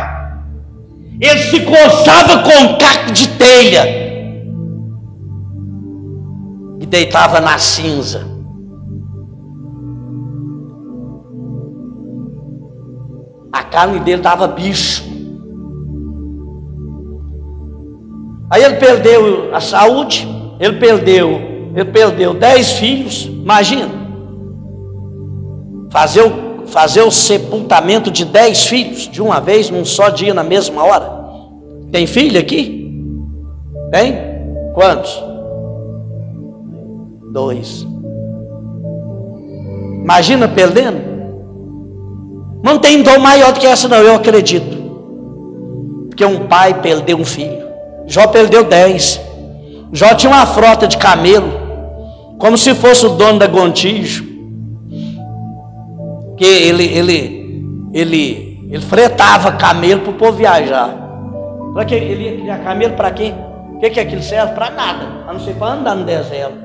[1.19, 3.83] Ele se coçava com caco de telha
[6.79, 8.30] e deitava na cinza.
[13.71, 15.03] Carne dele dava bicho.
[18.49, 20.27] Aí ele perdeu a saúde,
[20.59, 21.29] ele perdeu,
[21.73, 23.89] ele perdeu dez filhos, imagina.
[25.89, 30.43] Fazer o, fazer o sepultamento de dez filhos de uma vez, num só dia, na
[30.43, 31.21] mesma hora.
[31.91, 32.81] Tem filho aqui?
[33.91, 34.17] Tem?
[34.73, 35.23] Quantos?
[37.31, 37.87] Dois.
[40.03, 41.10] Imagina perdendo?
[42.63, 44.77] Não tem dor maior do que essa, não, eu acredito.
[46.07, 47.67] Porque um pai perdeu um filho.
[48.05, 49.19] Jó perdeu dez.
[49.91, 51.51] Jó tinha uma frota de camelo,
[52.37, 54.25] como se fosse o dono da Gontijo.
[56.37, 60.89] Que ele, ele, ele, ele fretava camelo para o povo viajar.
[61.73, 63.33] Para que ele ia criar camelo para quê?
[63.75, 64.53] O que, que aquilo serve?
[64.53, 66.57] Para nada, a não ser para andar no deserto.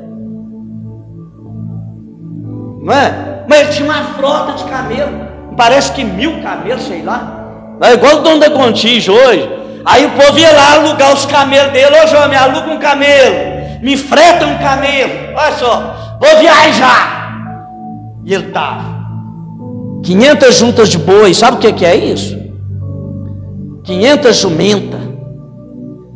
[2.82, 3.44] Não é?
[3.48, 5.35] Mas ele tinha uma frota de camelo.
[5.56, 7.44] Parece que mil camelos, sei lá.
[7.82, 9.48] É igual o dono da Gontijo hoje.
[9.84, 11.94] Aí o povo ia lá alugar os camelos dele.
[12.02, 13.56] Ô João, me aluga um camelo.
[13.82, 15.12] Me freta um camelo.
[15.36, 17.32] Olha só, vou viajar.
[18.24, 18.96] E ele estava.
[20.02, 21.32] 500 juntas de boi.
[21.34, 22.36] Sabe o que, que é isso?
[23.84, 25.00] 500 jumentas.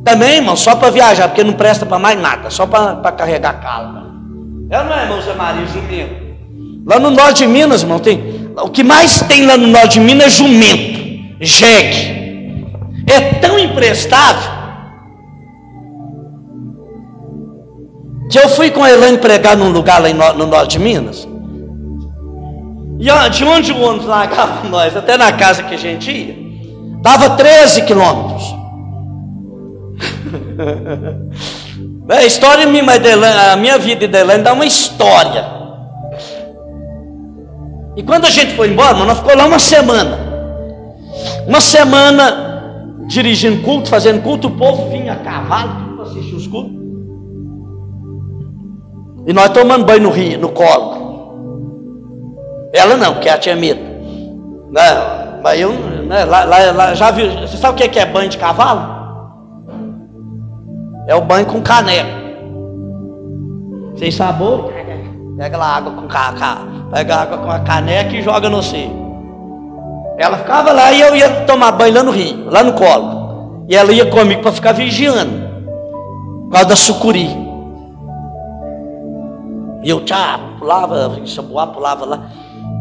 [0.05, 4.11] Também, irmão, só para viajar, porque não presta para mais nada, só para carregar calma.
[4.71, 6.31] É não é, irmão Zé Maria, jumento?
[6.87, 8.40] Lá no norte de Minas, irmão, tem.
[8.57, 11.01] O que mais tem lá no norte de Minas é jumento,
[11.41, 12.21] jegue
[13.13, 14.61] é tão imprestável
[18.31, 21.29] que eu fui com a Elaine pregar num lugar lá no, norte de Minas.
[23.01, 26.37] E de onde o ônibus largava nós, até na casa que a gente ia,
[27.03, 28.55] dava 13 quilômetros.
[32.09, 32.85] é, a história minha,
[33.53, 35.60] a minha vida de Elaine dá uma história.
[37.97, 40.19] E quando a gente foi embora, nós ficou lá uma semana.
[41.47, 42.51] Uma semana
[43.09, 46.79] dirigindo culto, fazendo culto, o povo vinha a cavalo para assistir os cultos.
[49.27, 51.01] E nós tomando banho no rio, no colo.
[52.73, 53.81] Ela não, porque ela tinha medo.
[54.71, 58.29] Não, mas eu, né, lá, lá, lá, já viu, você sabe o que é banho
[58.29, 59.01] de cavalo?
[61.09, 62.21] É o banho com caneco.
[63.97, 64.73] Sem sabor,
[65.37, 66.59] pega lá água com caca,
[66.91, 69.01] pega água com a caneca e joga no seio.
[70.19, 73.65] Ela ficava lá e eu ia tomar banho lá no rio, lá no colo.
[73.69, 75.49] E ela ia comigo para ficar vigiando.
[76.45, 77.29] Por causa da sucuri.
[79.83, 82.21] E eu tchá, pulava, enxabuá, pulava lá.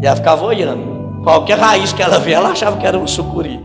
[0.02, 1.22] E ela ficava olhando.
[1.24, 3.64] Qualquer raiz que ela via, ela achava que era um sucuri.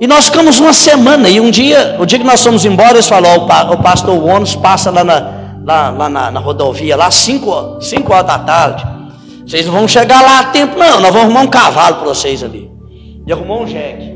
[0.00, 1.28] E nós ficamos uma semana.
[1.28, 4.90] E um dia, o dia que nós fomos embora, eles falaram: o pastor Wonos passa
[4.90, 5.33] lá na,
[5.64, 8.86] lá, lá na, na rodovia, lá 5 horas da tarde.
[9.46, 11.00] Vocês não vão chegar lá a tempo, não.
[11.00, 12.70] Nós vamos arrumar um cavalo para vocês ali.
[13.26, 14.14] E arrumou um jegue.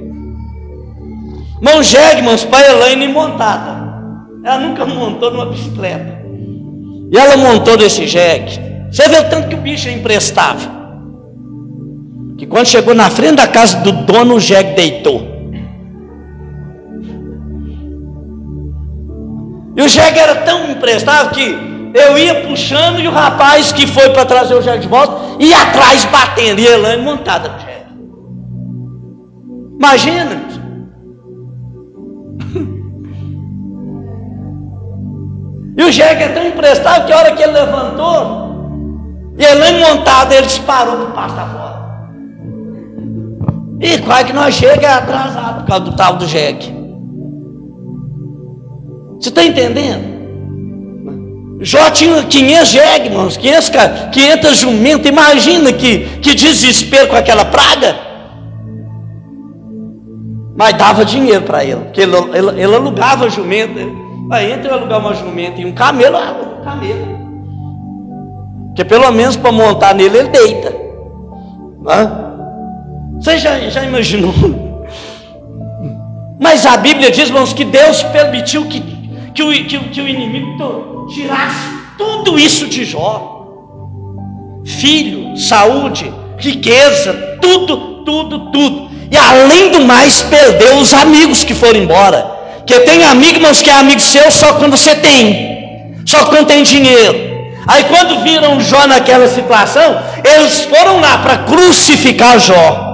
[1.61, 3.89] Mão jegue, irmãos, para Elaine montada.
[4.45, 6.19] Ela nunca montou numa bicicleta.
[7.11, 8.61] E ela montou desse jegue.
[8.91, 10.71] Você vê o tanto que o bicho é imprestável.
[12.39, 15.38] Que quando chegou na frente da casa do dono, o jegue deitou.
[19.79, 21.57] E o jegue era tão imprestável que
[21.95, 25.57] eu ia puxando e o rapaz que foi para trazer o jegue de volta ia
[25.57, 26.61] atrás batendo.
[26.61, 27.87] E Elaine montada no jegue.
[29.79, 30.49] Imagina.
[35.79, 38.49] E o jegue é tão emprestado que a hora que ele levantou,
[39.39, 41.79] e ele montado, ele disparou para o pasto fora.
[43.81, 46.78] E quase que nós chega atrasado por causa do tal do jegue.
[49.19, 50.19] Você está entendendo?
[51.61, 53.71] Jó tinha 500 jegue, irmãos, 500,
[54.13, 55.07] 500 jumentas.
[55.07, 57.97] Imagina que, que desespero com aquela praga.
[60.57, 63.79] Mas dava dinheiro para ele, porque ele, ele, ele alugava jumento.
[64.31, 67.19] Aí entre eu alugar uma jumenta e um camelo, ah, um camelo.
[68.67, 70.71] Porque pelo menos para montar nele ele deita.
[71.81, 72.11] Né?
[73.21, 74.35] Você já, já imaginou?
[76.41, 78.81] Mas a Bíblia diz, irmãos, que Deus permitiu que,
[79.39, 83.47] que, o, que, que o inimigo tirasse tudo isso de Jó.
[84.67, 88.91] Filho, saúde, riqueza, tudo, tudo, tudo.
[89.09, 92.23] E além do mais, perdeu os amigos que foram embora.
[92.57, 96.65] Porque tem amigo, mas que é amigo seu só quando você tem, só quando tem
[96.65, 97.17] dinheiro.
[97.69, 102.87] Aí quando viram Jó naquela situação, eles foram lá para crucificar Jó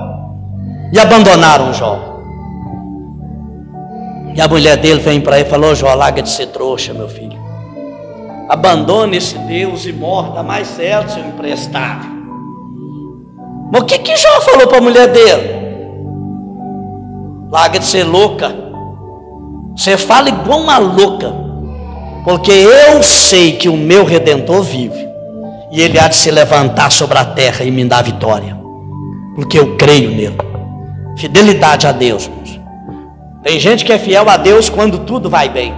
[0.93, 2.14] e abandonaram Jó.
[4.35, 7.09] E a mulher dele vem para ele e falou: Jó, larga de ser trouxa, meu
[7.09, 7.39] filho.
[8.49, 12.07] Abandone esse Deus e morra, dá mais certo, seu emprestado.
[13.73, 15.65] Mas o que, que Jó falou para a mulher dele?
[17.51, 18.55] Larga de ser louca.
[19.77, 21.33] Você fala igual uma louca,
[22.25, 25.09] porque eu sei que o meu redentor vive,
[25.73, 28.57] e ele há de se levantar sobre a terra e me dar vitória,
[29.35, 30.37] porque eu creio nele.
[31.17, 32.31] Fidelidade a Deus.
[33.45, 35.75] Tem gente que é fiel a Deus quando tudo vai bem,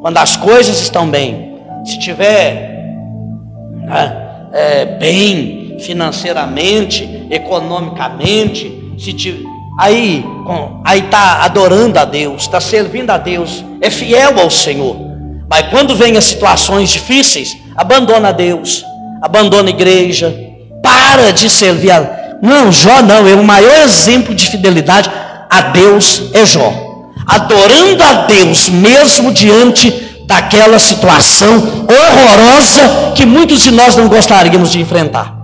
[0.00, 1.58] quando as coisas estão bem.
[1.84, 2.84] Se tiver
[3.72, 9.44] né, é, bem financeiramente, economicamente, se tiver
[9.78, 10.24] aí
[10.84, 14.96] aí está adorando a Deus, está servindo a Deus, é fiel ao Senhor.
[15.48, 18.84] Mas quando vem as situações difíceis, abandona Deus,
[19.20, 20.32] abandona a igreja,
[20.80, 25.10] para de servir a não, Jó não, é o maior exemplo de fidelidade
[25.50, 26.89] a Deus é Jó.
[27.30, 29.88] Adorando a Deus mesmo diante
[30.26, 35.36] daquela situação horrorosa que muitos de nós não gostaríamos de enfrentar.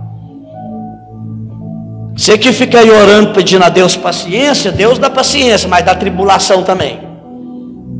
[2.13, 6.61] Você que fica aí orando, pedindo a Deus paciência, Deus dá paciência, mas dá tribulação
[6.63, 6.99] também.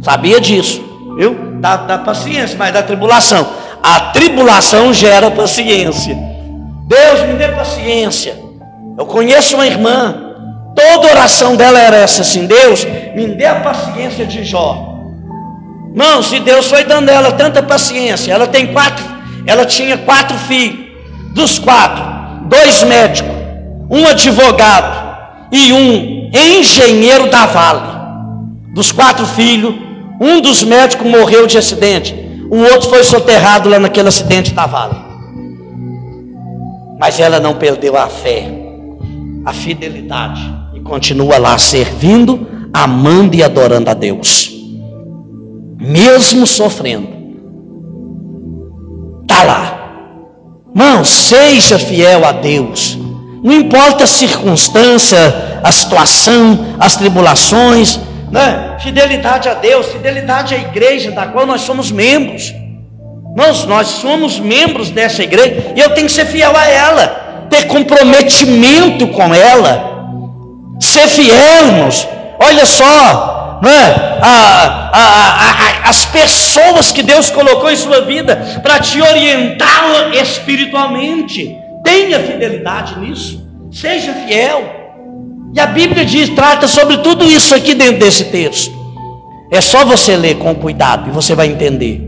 [0.01, 0.83] Sabia disso,
[1.17, 1.37] viu?
[1.61, 3.47] Dá, dá paciência, mas dá tribulação.
[3.81, 6.17] A tribulação gera paciência.
[6.87, 8.37] Deus me dê paciência.
[8.97, 10.26] Eu conheço uma irmã,
[10.77, 14.95] toda oração dela era essa assim: Deus, me dê a paciência de Jó.
[15.93, 19.03] Não, se Deus foi dando ela tanta paciência, ela tem quatro,
[19.47, 20.85] ela tinha quatro filhos,
[21.33, 22.03] dos quatro,
[22.47, 23.37] dois médicos
[23.89, 25.17] um advogado
[25.51, 27.97] e um engenheiro da Vale.
[28.73, 29.73] Dos quatro filhos,
[30.19, 32.13] um dos médicos morreu de acidente,
[32.49, 34.95] o outro foi soterrado lá naquele acidente da Vale.
[36.99, 38.47] Mas ela não perdeu a fé,
[39.45, 44.51] a fidelidade e continua lá servindo, amando e adorando a Deus.
[45.79, 47.07] Mesmo sofrendo.
[49.21, 49.73] Está lá.
[50.73, 52.97] Não, seja fiel a Deus.
[53.43, 57.99] Não importa a circunstância, a situação, as tribulações,
[58.31, 58.77] né?
[58.79, 62.53] fidelidade a Deus, fidelidade à igreja da qual nós somos membros.
[63.35, 67.67] Nós, nós somos membros dessa igreja e eu tenho que ser fiel a ela, ter
[67.67, 69.96] comprometimento com ela,
[70.79, 72.07] ser fiel, irmãos.
[72.39, 74.19] Olha só, né?
[74.21, 81.55] a, a, a, as pessoas que Deus colocou em sua vida para te orientar espiritualmente.
[81.83, 83.45] Tenha fidelidade nisso.
[83.71, 84.75] Seja fiel.
[85.53, 88.75] E a Bíblia diz, trata sobre tudo isso aqui dentro desse texto.
[89.51, 92.03] É só você ler com cuidado e você vai entender.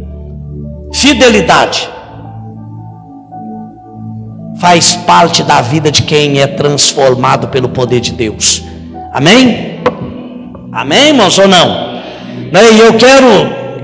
[0.93, 1.89] Fidelidade
[4.59, 8.63] faz parte da vida de quem é transformado pelo poder de Deus.
[9.13, 9.79] Amém?
[10.71, 11.99] Amém, irmãos, ou não?
[12.51, 13.27] Né, e eu quero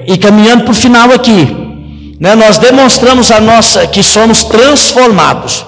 [0.08, 2.16] ir caminhando para o final aqui.
[2.20, 2.36] Né?
[2.36, 5.66] Nós demonstramos a nossa que somos transformados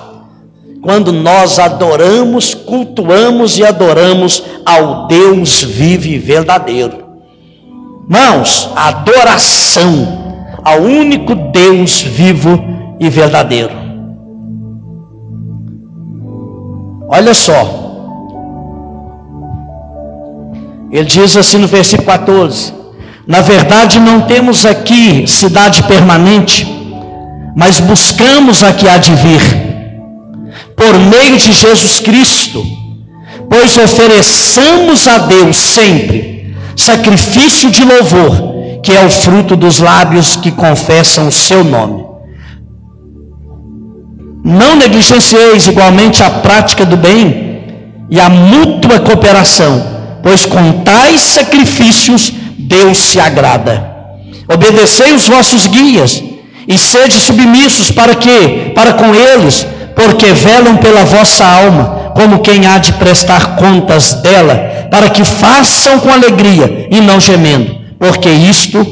[0.81, 7.05] quando nós adoramos, cultuamos e adoramos ao Deus vivo e verdadeiro.
[8.07, 12.63] Mãos, adoração ao único Deus vivo
[12.99, 13.86] e verdadeiro.
[17.07, 17.85] Olha só.
[20.91, 22.73] Ele diz assim no versículo 14:
[23.25, 26.67] Na verdade, não temos aqui cidade permanente,
[27.55, 29.41] mas buscamos a que há de vir,
[30.75, 32.65] por meio de Jesus Cristo,
[33.49, 40.51] pois ofereçamos a Deus sempre sacrifício de louvor, que é o fruto dos lábios que
[40.51, 42.05] confessam o seu nome.
[44.47, 47.61] Não negligencieis igualmente a prática do bem
[48.09, 53.95] e a mútua cooperação pois com tais sacrifícios Deus se agrada.
[54.53, 56.21] Obedecei os vossos guias
[56.67, 58.73] e sede submissos para quê?
[58.75, 64.89] Para com eles, porque velam pela vossa alma, como quem há de prestar contas dela,
[64.91, 68.85] para que façam com alegria e não gemendo, porque isto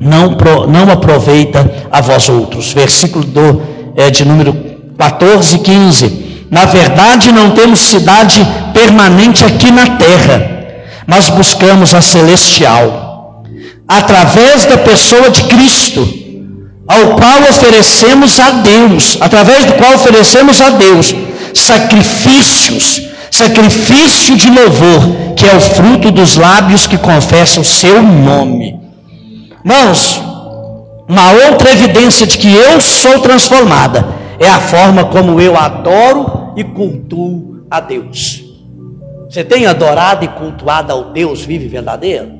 [0.00, 0.36] não,
[0.68, 2.72] não aproveita a vós outros.
[2.72, 3.62] Versículo do,
[3.96, 4.54] é, de número
[4.98, 6.46] 14 e 15.
[6.50, 10.66] Na verdade, não temos cidade permanente aqui na terra,
[11.06, 13.44] mas buscamos a celestial,
[13.88, 16.08] através da pessoa de Cristo,
[16.86, 21.14] ao qual oferecemos a Deus, através do qual oferecemos a Deus
[21.52, 28.78] sacrifícios, sacrifício de louvor, que é o fruto dos lábios que confessam o seu nome.
[29.64, 30.22] Irmãos,
[31.08, 34.04] uma outra evidência de que eu sou transformada
[34.40, 38.44] é a forma como eu adoro e cultuo a Deus.
[39.30, 42.32] Você tem adorado e cultuado ao Deus vivo verdadeiro?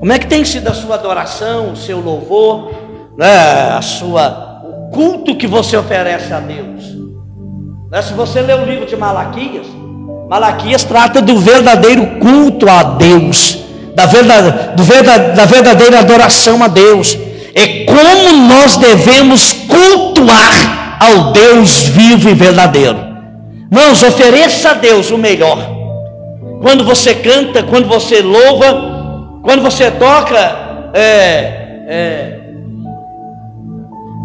[0.00, 2.72] Como é que tem sido a sua adoração, o seu louvor,
[3.16, 6.94] né, a sua, o culto que você oferece a Deus?
[7.90, 9.66] Né, se você ler o livro de Malaquias,
[10.28, 13.64] Malaquias trata do verdadeiro culto a Deus,
[13.94, 14.76] da, verdade,
[15.34, 22.98] da verdadeira adoração a Deus é como nós devemos cultuar ao Deus vivo e verdadeiro.
[23.70, 25.58] Mãos, ofereça a Deus o melhor.
[26.60, 30.36] Quando você canta, quando você louva, quando você toca,
[30.92, 32.38] é, é,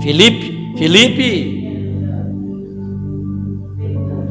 [0.01, 1.65] Felipe, Felipe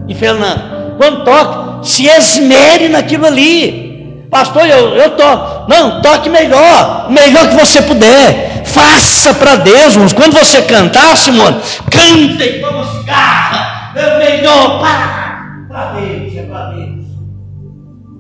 [0.07, 4.27] e Fernando, quando toca, se esmere naquilo ali.
[4.31, 5.25] Pastor, eu, eu tô.
[5.69, 8.54] Não, toque melhor, melhor que você puder.
[8.65, 10.13] Faça para Deus, irmãos.
[10.13, 11.57] Quando você cantar, Simone,
[11.91, 13.93] canta e vamos garra.
[13.95, 17.05] É melhor para Deus, é para Deus.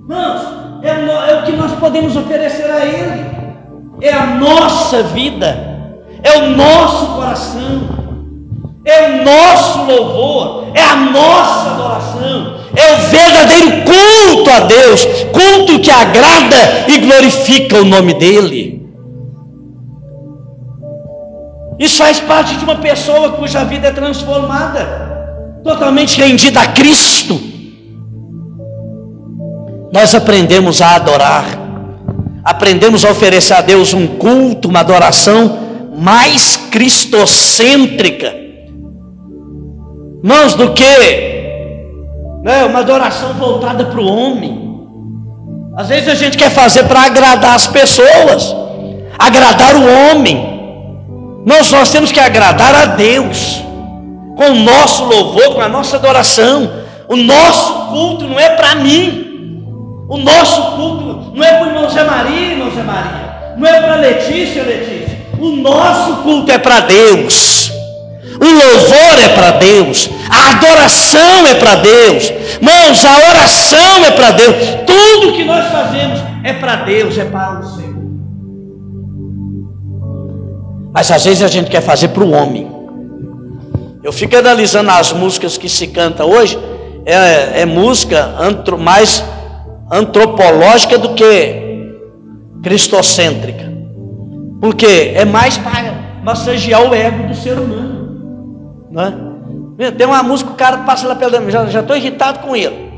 [0.03, 0.42] Irmãos,
[0.82, 3.34] é, é o que nós podemos oferecer a Ele.
[4.01, 5.90] É a nossa vida,
[6.22, 8.05] é o nosso coração
[8.84, 15.80] é o nosso louvor, é a nossa adoração, é o verdadeiro culto a Deus, culto
[15.80, 18.84] que agrada e glorifica o nome dEle.
[21.85, 27.39] Isso faz parte de uma pessoa cuja vida é transformada, totalmente rendida a Cristo.
[29.93, 31.45] Nós aprendemos a adorar,
[32.43, 35.59] aprendemos a oferecer a Deus um culto, uma adoração
[35.95, 38.35] mais cristocêntrica,
[40.22, 40.97] mãos do que
[42.43, 44.80] né, uma adoração voltada para o homem.
[45.76, 48.57] Às vezes a gente quer fazer para agradar as pessoas,
[49.18, 50.54] agradar o homem.
[51.45, 53.62] Nós, nós temos que agradar a Deus
[54.36, 56.70] com o nosso louvor, com a nossa adoração.
[57.09, 60.07] O nosso culto não é para mim.
[60.09, 63.34] O nosso culto não é para o irmão Zé Maria, irmão Zé Maria.
[63.57, 65.18] Não é para Letícia, Letícia.
[65.38, 67.70] O nosso culto é para Deus.
[68.40, 70.09] O louvor é para Deus.
[70.28, 72.32] A adoração é para Deus.
[72.61, 74.57] Mãos, a oração é para Deus.
[74.86, 77.64] Tudo que nós fazemos é para Deus, é para o
[80.95, 82.70] Mas às vezes a gente quer fazer para o homem.
[84.05, 86.57] Eu fico analisando as músicas que se canta hoje,
[87.05, 89.24] é, é música antro, mais
[89.90, 91.90] antropológica do que
[92.62, 93.72] cristocêntrica.
[94.61, 98.86] Porque é mais para massagear o ego do ser humano.
[98.90, 99.90] Não é?
[99.90, 101.51] Tem uma música, o cara passa lá pela.
[101.51, 102.92] Já estou irritado com ele.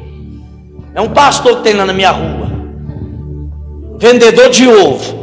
[0.94, 2.46] É um pastor que tem lá na minha rua.
[3.98, 5.15] Vendedor de ovo.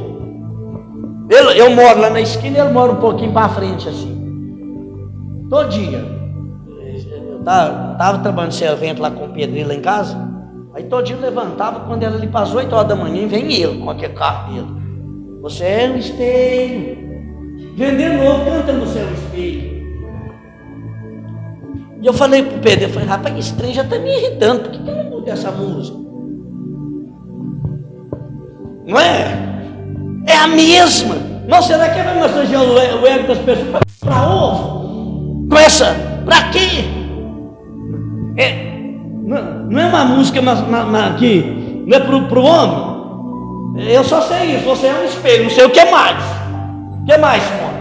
[1.34, 4.14] Ele, eu moro lá na esquina e ele mora um pouquinho para frente assim.
[5.50, 6.06] Todo dia.
[7.28, 10.16] Eu estava trabalhando de servente lá com o pedreiro lá em casa.
[10.76, 13.80] Aí todo dia eu levantava, quando ela ali passou 8 horas da manhã, vem ele
[13.80, 14.68] com aquele carro dele.
[15.42, 16.98] Você é um espelho.
[17.76, 19.74] Vendendo novo, cantando é um espelho.
[22.00, 24.72] E eu falei pro pedreiro, eu falei, rapaz, esse trem já está me irritando, por
[24.72, 25.98] que, que eu não mudo essa música?
[28.86, 29.53] Não é?
[30.26, 31.15] É a mesma.
[31.47, 35.47] Não, será que vai massagear o ego das pessoas para ovo?
[35.49, 35.95] Com essa,
[36.26, 36.86] para quê?
[38.38, 38.74] É,
[39.24, 42.93] não, não, é uma música mas, mas, mas, que não é para o homem.
[43.91, 46.24] Eu só sei isso, você é um espelho, não sei o que mais.
[47.01, 47.74] O que mais, mano?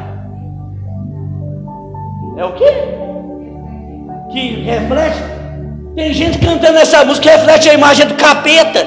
[2.38, 2.72] É o quê?
[4.32, 5.22] Que reflete.
[5.94, 8.86] Tem gente cantando essa música que reflete a imagem do capeta.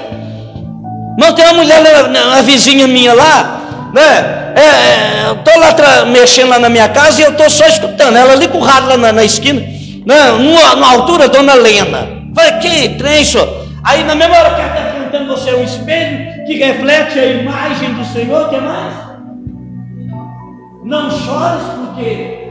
[1.18, 3.62] Não tem uma mulher, uma vizinha minha lá,
[3.94, 4.46] né?
[4.56, 8.16] É, é, eu estou lá mexendo lá na minha casa e eu estou só escutando.
[8.16, 10.32] Ela ali com o rádio lá na, na esquina, né?
[10.32, 12.08] numa, numa altura, dona Lena.
[12.34, 13.66] Falei, que trem, senhor?
[13.84, 17.26] Aí na mesma hora que ela está cantando, você é um espelho que reflete a
[17.26, 18.94] imagem do Senhor, o que mais?
[20.84, 22.45] Não chores porque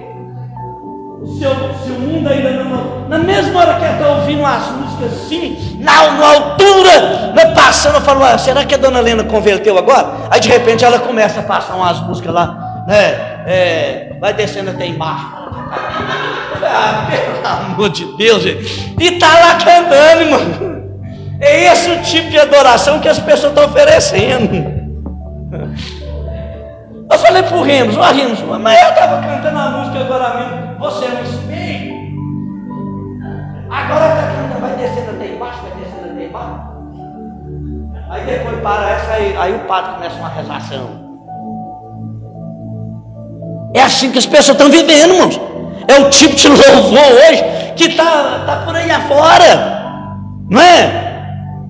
[1.25, 1.51] o seu,
[1.85, 3.09] seu mundo ainda não.
[3.09, 7.97] Na mesma hora que ela está ouvindo as músicas assim, na, na altura, né, passando,
[7.97, 10.29] eu falo, ah, será que a dona Helena converteu agora?
[10.31, 13.43] Aí de repente ela começa a passar umas músicas lá, né?
[13.47, 15.27] É, vai descendo até embaixo.
[16.66, 18.95] Ah, pelo amor de Deus, gente.
[18.99, 20.41] E tá lá cantando, irmão.
[21.39, 24.72] É esse o tipo de adoração que as pessoas estão oferecendo.
[27.15, 30.79] Eu falei para o Remos, ó Remos, mas eu estava cantando a música agora mesmo,
[30.81, 31.95] você é um espelho.
[33.71, 36.61] Agora está cantando, vai descendo até embaixo, vai descendo até embaixo.
[38.11, 40.91] Aí depois para essa, aí, aí o padre começa uma rezação.
[43.75, 45.41] É assim que as pessoas estão vivendo, irmãos.
[45.87, 47.45] É o tipo de louvor hoje
[47.77, 49.85] que está tá por aí afora.
[50.51, 51.05] Não é?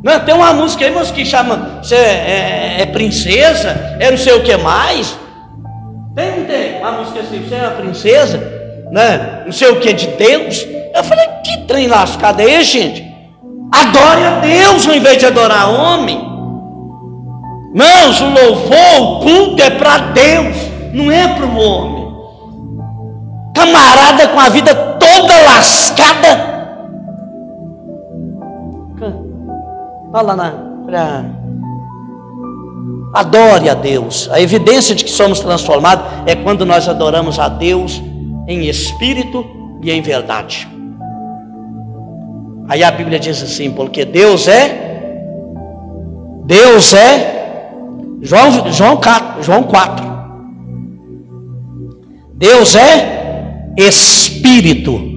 [0.02, 4.32] Não, tem uma música aí, irmãos, que chama você é, é, princesa, é não sei
[4.32, 5.22] o que mais.
[6.14, 6.78] Tem, tem?
[6.80, 8.38] Uma música assim, você é uma princesa,
[8.90, 9.42] né?
[9.44, 10.64] Não sei o que de Deus.
[10.94, 13.14] Eu falei, que trem lascado é esse, gente?
[13.72, 16.16] Adore a Deus ao invés de adorar homem.
[17.74, 20.56] Não, o louvor, o culto é para Deus,
[20.92, 22.04] não é para o homem.
[23.52, 26.54] Camarada com a vida toda lascada.
[30.12, 30.52] Olha lá na.
[30.86, 31.24] Pra
[33.14, 34.28] Adore a Deus.
[34.32, 38.02] A evidência de que somos transformados é quando nós adoramos a Deus
[38.48, 39.46] em espírito
[39.84, 40.68] e em verdade.
[42.68, 45.12] Aí a Bíblia diz assim: porque Deus é,
[46.44, 47.68] Deus é,
[48.20, 50.04] João, João, 4, João 4.
[52.34, 55.14] Deus é espírito.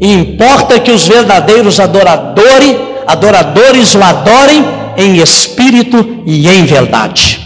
[0.00, 2.76] E importa que os verdadeiros adoradores,
[3.06, 4.64] adoradores o adorem
[4.96, 7.40] em espírito e em verdade.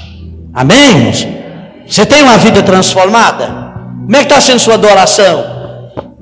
[0.55, 1.26] Amém, irmãos?
[1.86, 3.46] Você tem uma vida transformada?
[4.05, 5.44] Como é que está sendo sua adoração?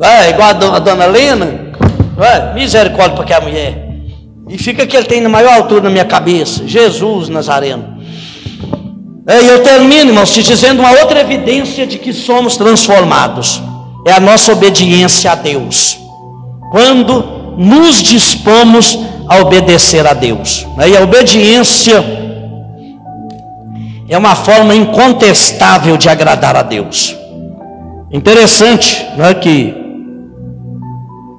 [0.00, 1.72] É, igual a dona Lena?
[2.18, 3.86] É, misericórdia para aquela mulher.
[4.48, 6.66] E fica que ele tem na maior altura na minha cabeça.
[6.66, 7.96] Jesus Nazareno.
[9.26, 13.60] É, e eu termino, irmãos, te dizendo uma outra evidência de que somos transformados.
[14.06, 15.98] É a nossa obediência a Deus.
[16.70, 18.98] Quando nos dispomos
[19.28, 20.66] a obedecer a Deus.
[20.86, 22.04] E a obediência
[24.08, 27.16] é uma forma incontestável de agradar a Deus.
[28.10, 29.74] Interessante, não é que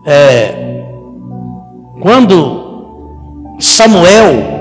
[0.06, 0.84] é,
[2.02, 4.58] quando Samuel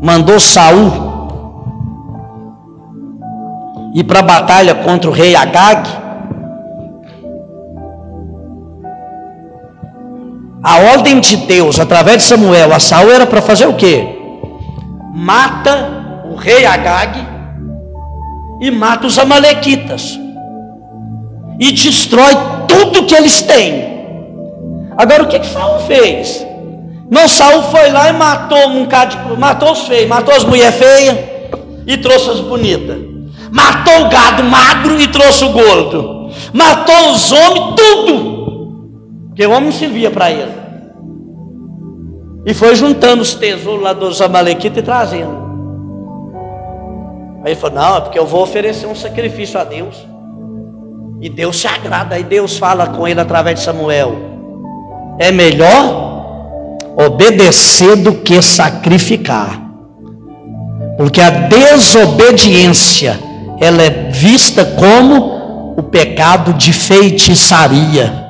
[0.00, 1.08] mandou Saul
[3.94, 5.88] ir para a batalha contra o rei Agag,
[10.68, 14.06] A ordem de Deus através de Samuel a Saul era para fazer o quê?
[15.14, 17.26] Mata o rei Agag
[18.60, 20.20] e mata os amalequitas
[21.58, 22.36] e destrói
[22.68, 23.82] tudo que eles têm.
[24.98, 26.46] Agora o que que Saul fez?
[27.10, 31.16] Não, Saul foi lá e matou um de, matou os feios, matou as mulheres feias
[31.86, 32.98] e trouxe as bonitas.
[33.50, 36.30] Matou o gado magro e trouxe o gordo.
[36.52, 38.37] Matou os homens, tudo.
[39.38, 40.52] Porque o homem servia para ele.
[42.44, 45.30] E foi juntando os tesouros lá dos Amalequitas e trazendo.
[47.44, 50.04] Aí ele falou: Não, é porque eu vou oferecer um sacrifício a Deus.
[51.20, 52.16] E Deus se agrada.
[52.16, 54.16] Aí Deus fala com ele através de Samuel:
[55.20, 59.62] É melhor obedecer do que sacrificar.
[60.96, 63.16] Porque a desobediência
[63.60, 68.27] ela é vista como o pecado de feitiçaria.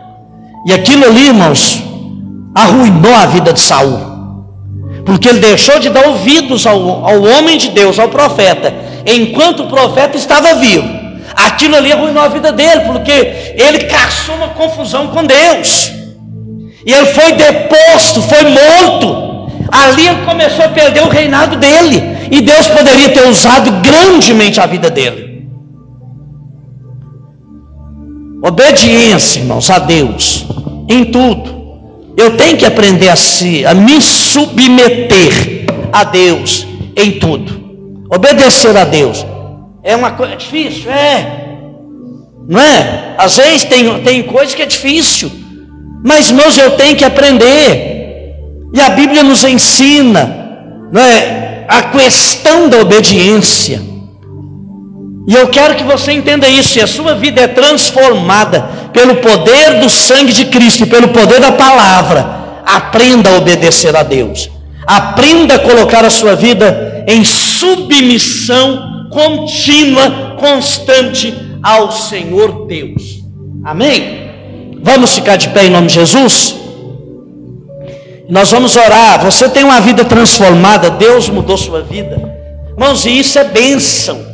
[0.68, 1.82] E aquilo ali, irmãos,
[2.54, 3.98] arruinou a vida de Saul.
[5.06, 8.74] Porque ele deixou de dar ouvidos ao, ao homem de Deus, ao profeta,
[9.06, 10.86] enquanto o profeta estava vivo.
[11.34, 13.12] Aquilo ali arruinou a vida dele, porque
[13.56, 15.90] ele caçou uma confusão com Deus.
[16.84, 19.48] E ele foi deposto, foi morto.
[19.72, 22.02] Ali ele começou a perder o reinado dele.
[22.30, 25.27] E Deus poderia ter usado grandemente a vida dele.
[28.48, 30.46] Obediência, irmãos, a Deus,
[30.88, 31.58] em tudo.
[32.16, 38.06] Eu tenho que aprender a, se, a me submeter a Deus em tudo.
[38.10, 39.24] Obedecer a Deus.
[39.82, 40.90] É uma coisa difícil?
[40.90, 41.56] É.
[42.48, 43.14] Não é?
[43.18, 45.30] Às vezes tem, tem coisa que é difícil.
[46.02, 48.32] Mas, irmãos, eu tenho que aprender.
[48.72, 50.56] E a Bíblia nos ensina,
[50.90, 51.66] não é?
[51.68, 53.82] A questão da obediência.
[55.26, 56.70] E eu quero que você entenda isso.
[56.70, 61.40] Se a sua vida é transformada pelo poder do sangue de Cristo e pelo poder
[61.40, 64.50] da palavra, aprenda a obedecer a Deus.
[64.86, 73.22] Aprenda a colocar a sua vida em submissão contínua, constante ao Senhor Deus.
[73.64, 74.28] Amém?
[74.82, 76.56] Vamos ficar de pé em nome de Jesus?
[78.28, 79.24] Nós vamos orar.
[79.24, 82.36] Você tem uma vida transformada, Deus mudou sua vida.
[82.70, 84.24] Irmãos, e isso é bênção,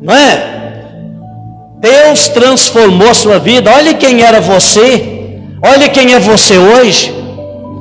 [0.00, 0.54] não é?
[1.80, 3.70] Deus transformou a sua vida.
[3.70, 7.12] Olha quem era você, olha quem é você hoje,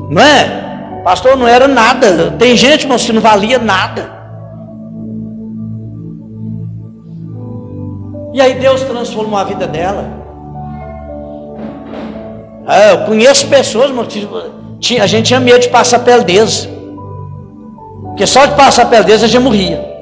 [0.09, 1.01] não é?
[1.03, 2.31] Pastor, não era nada.
[2.39, 4.11] Tem gente, irmãos, que não valia nada.
[8.33, 10.05] E aí Deus transformou a vida dela.
[12.65, 13.91] Ah, eu conheço pessoas,
[14.79, 16.67] tinha, a gente tinha medo de passar pele deles.
[18.01, 19.92] Porque só de passar pele deles a gente morria.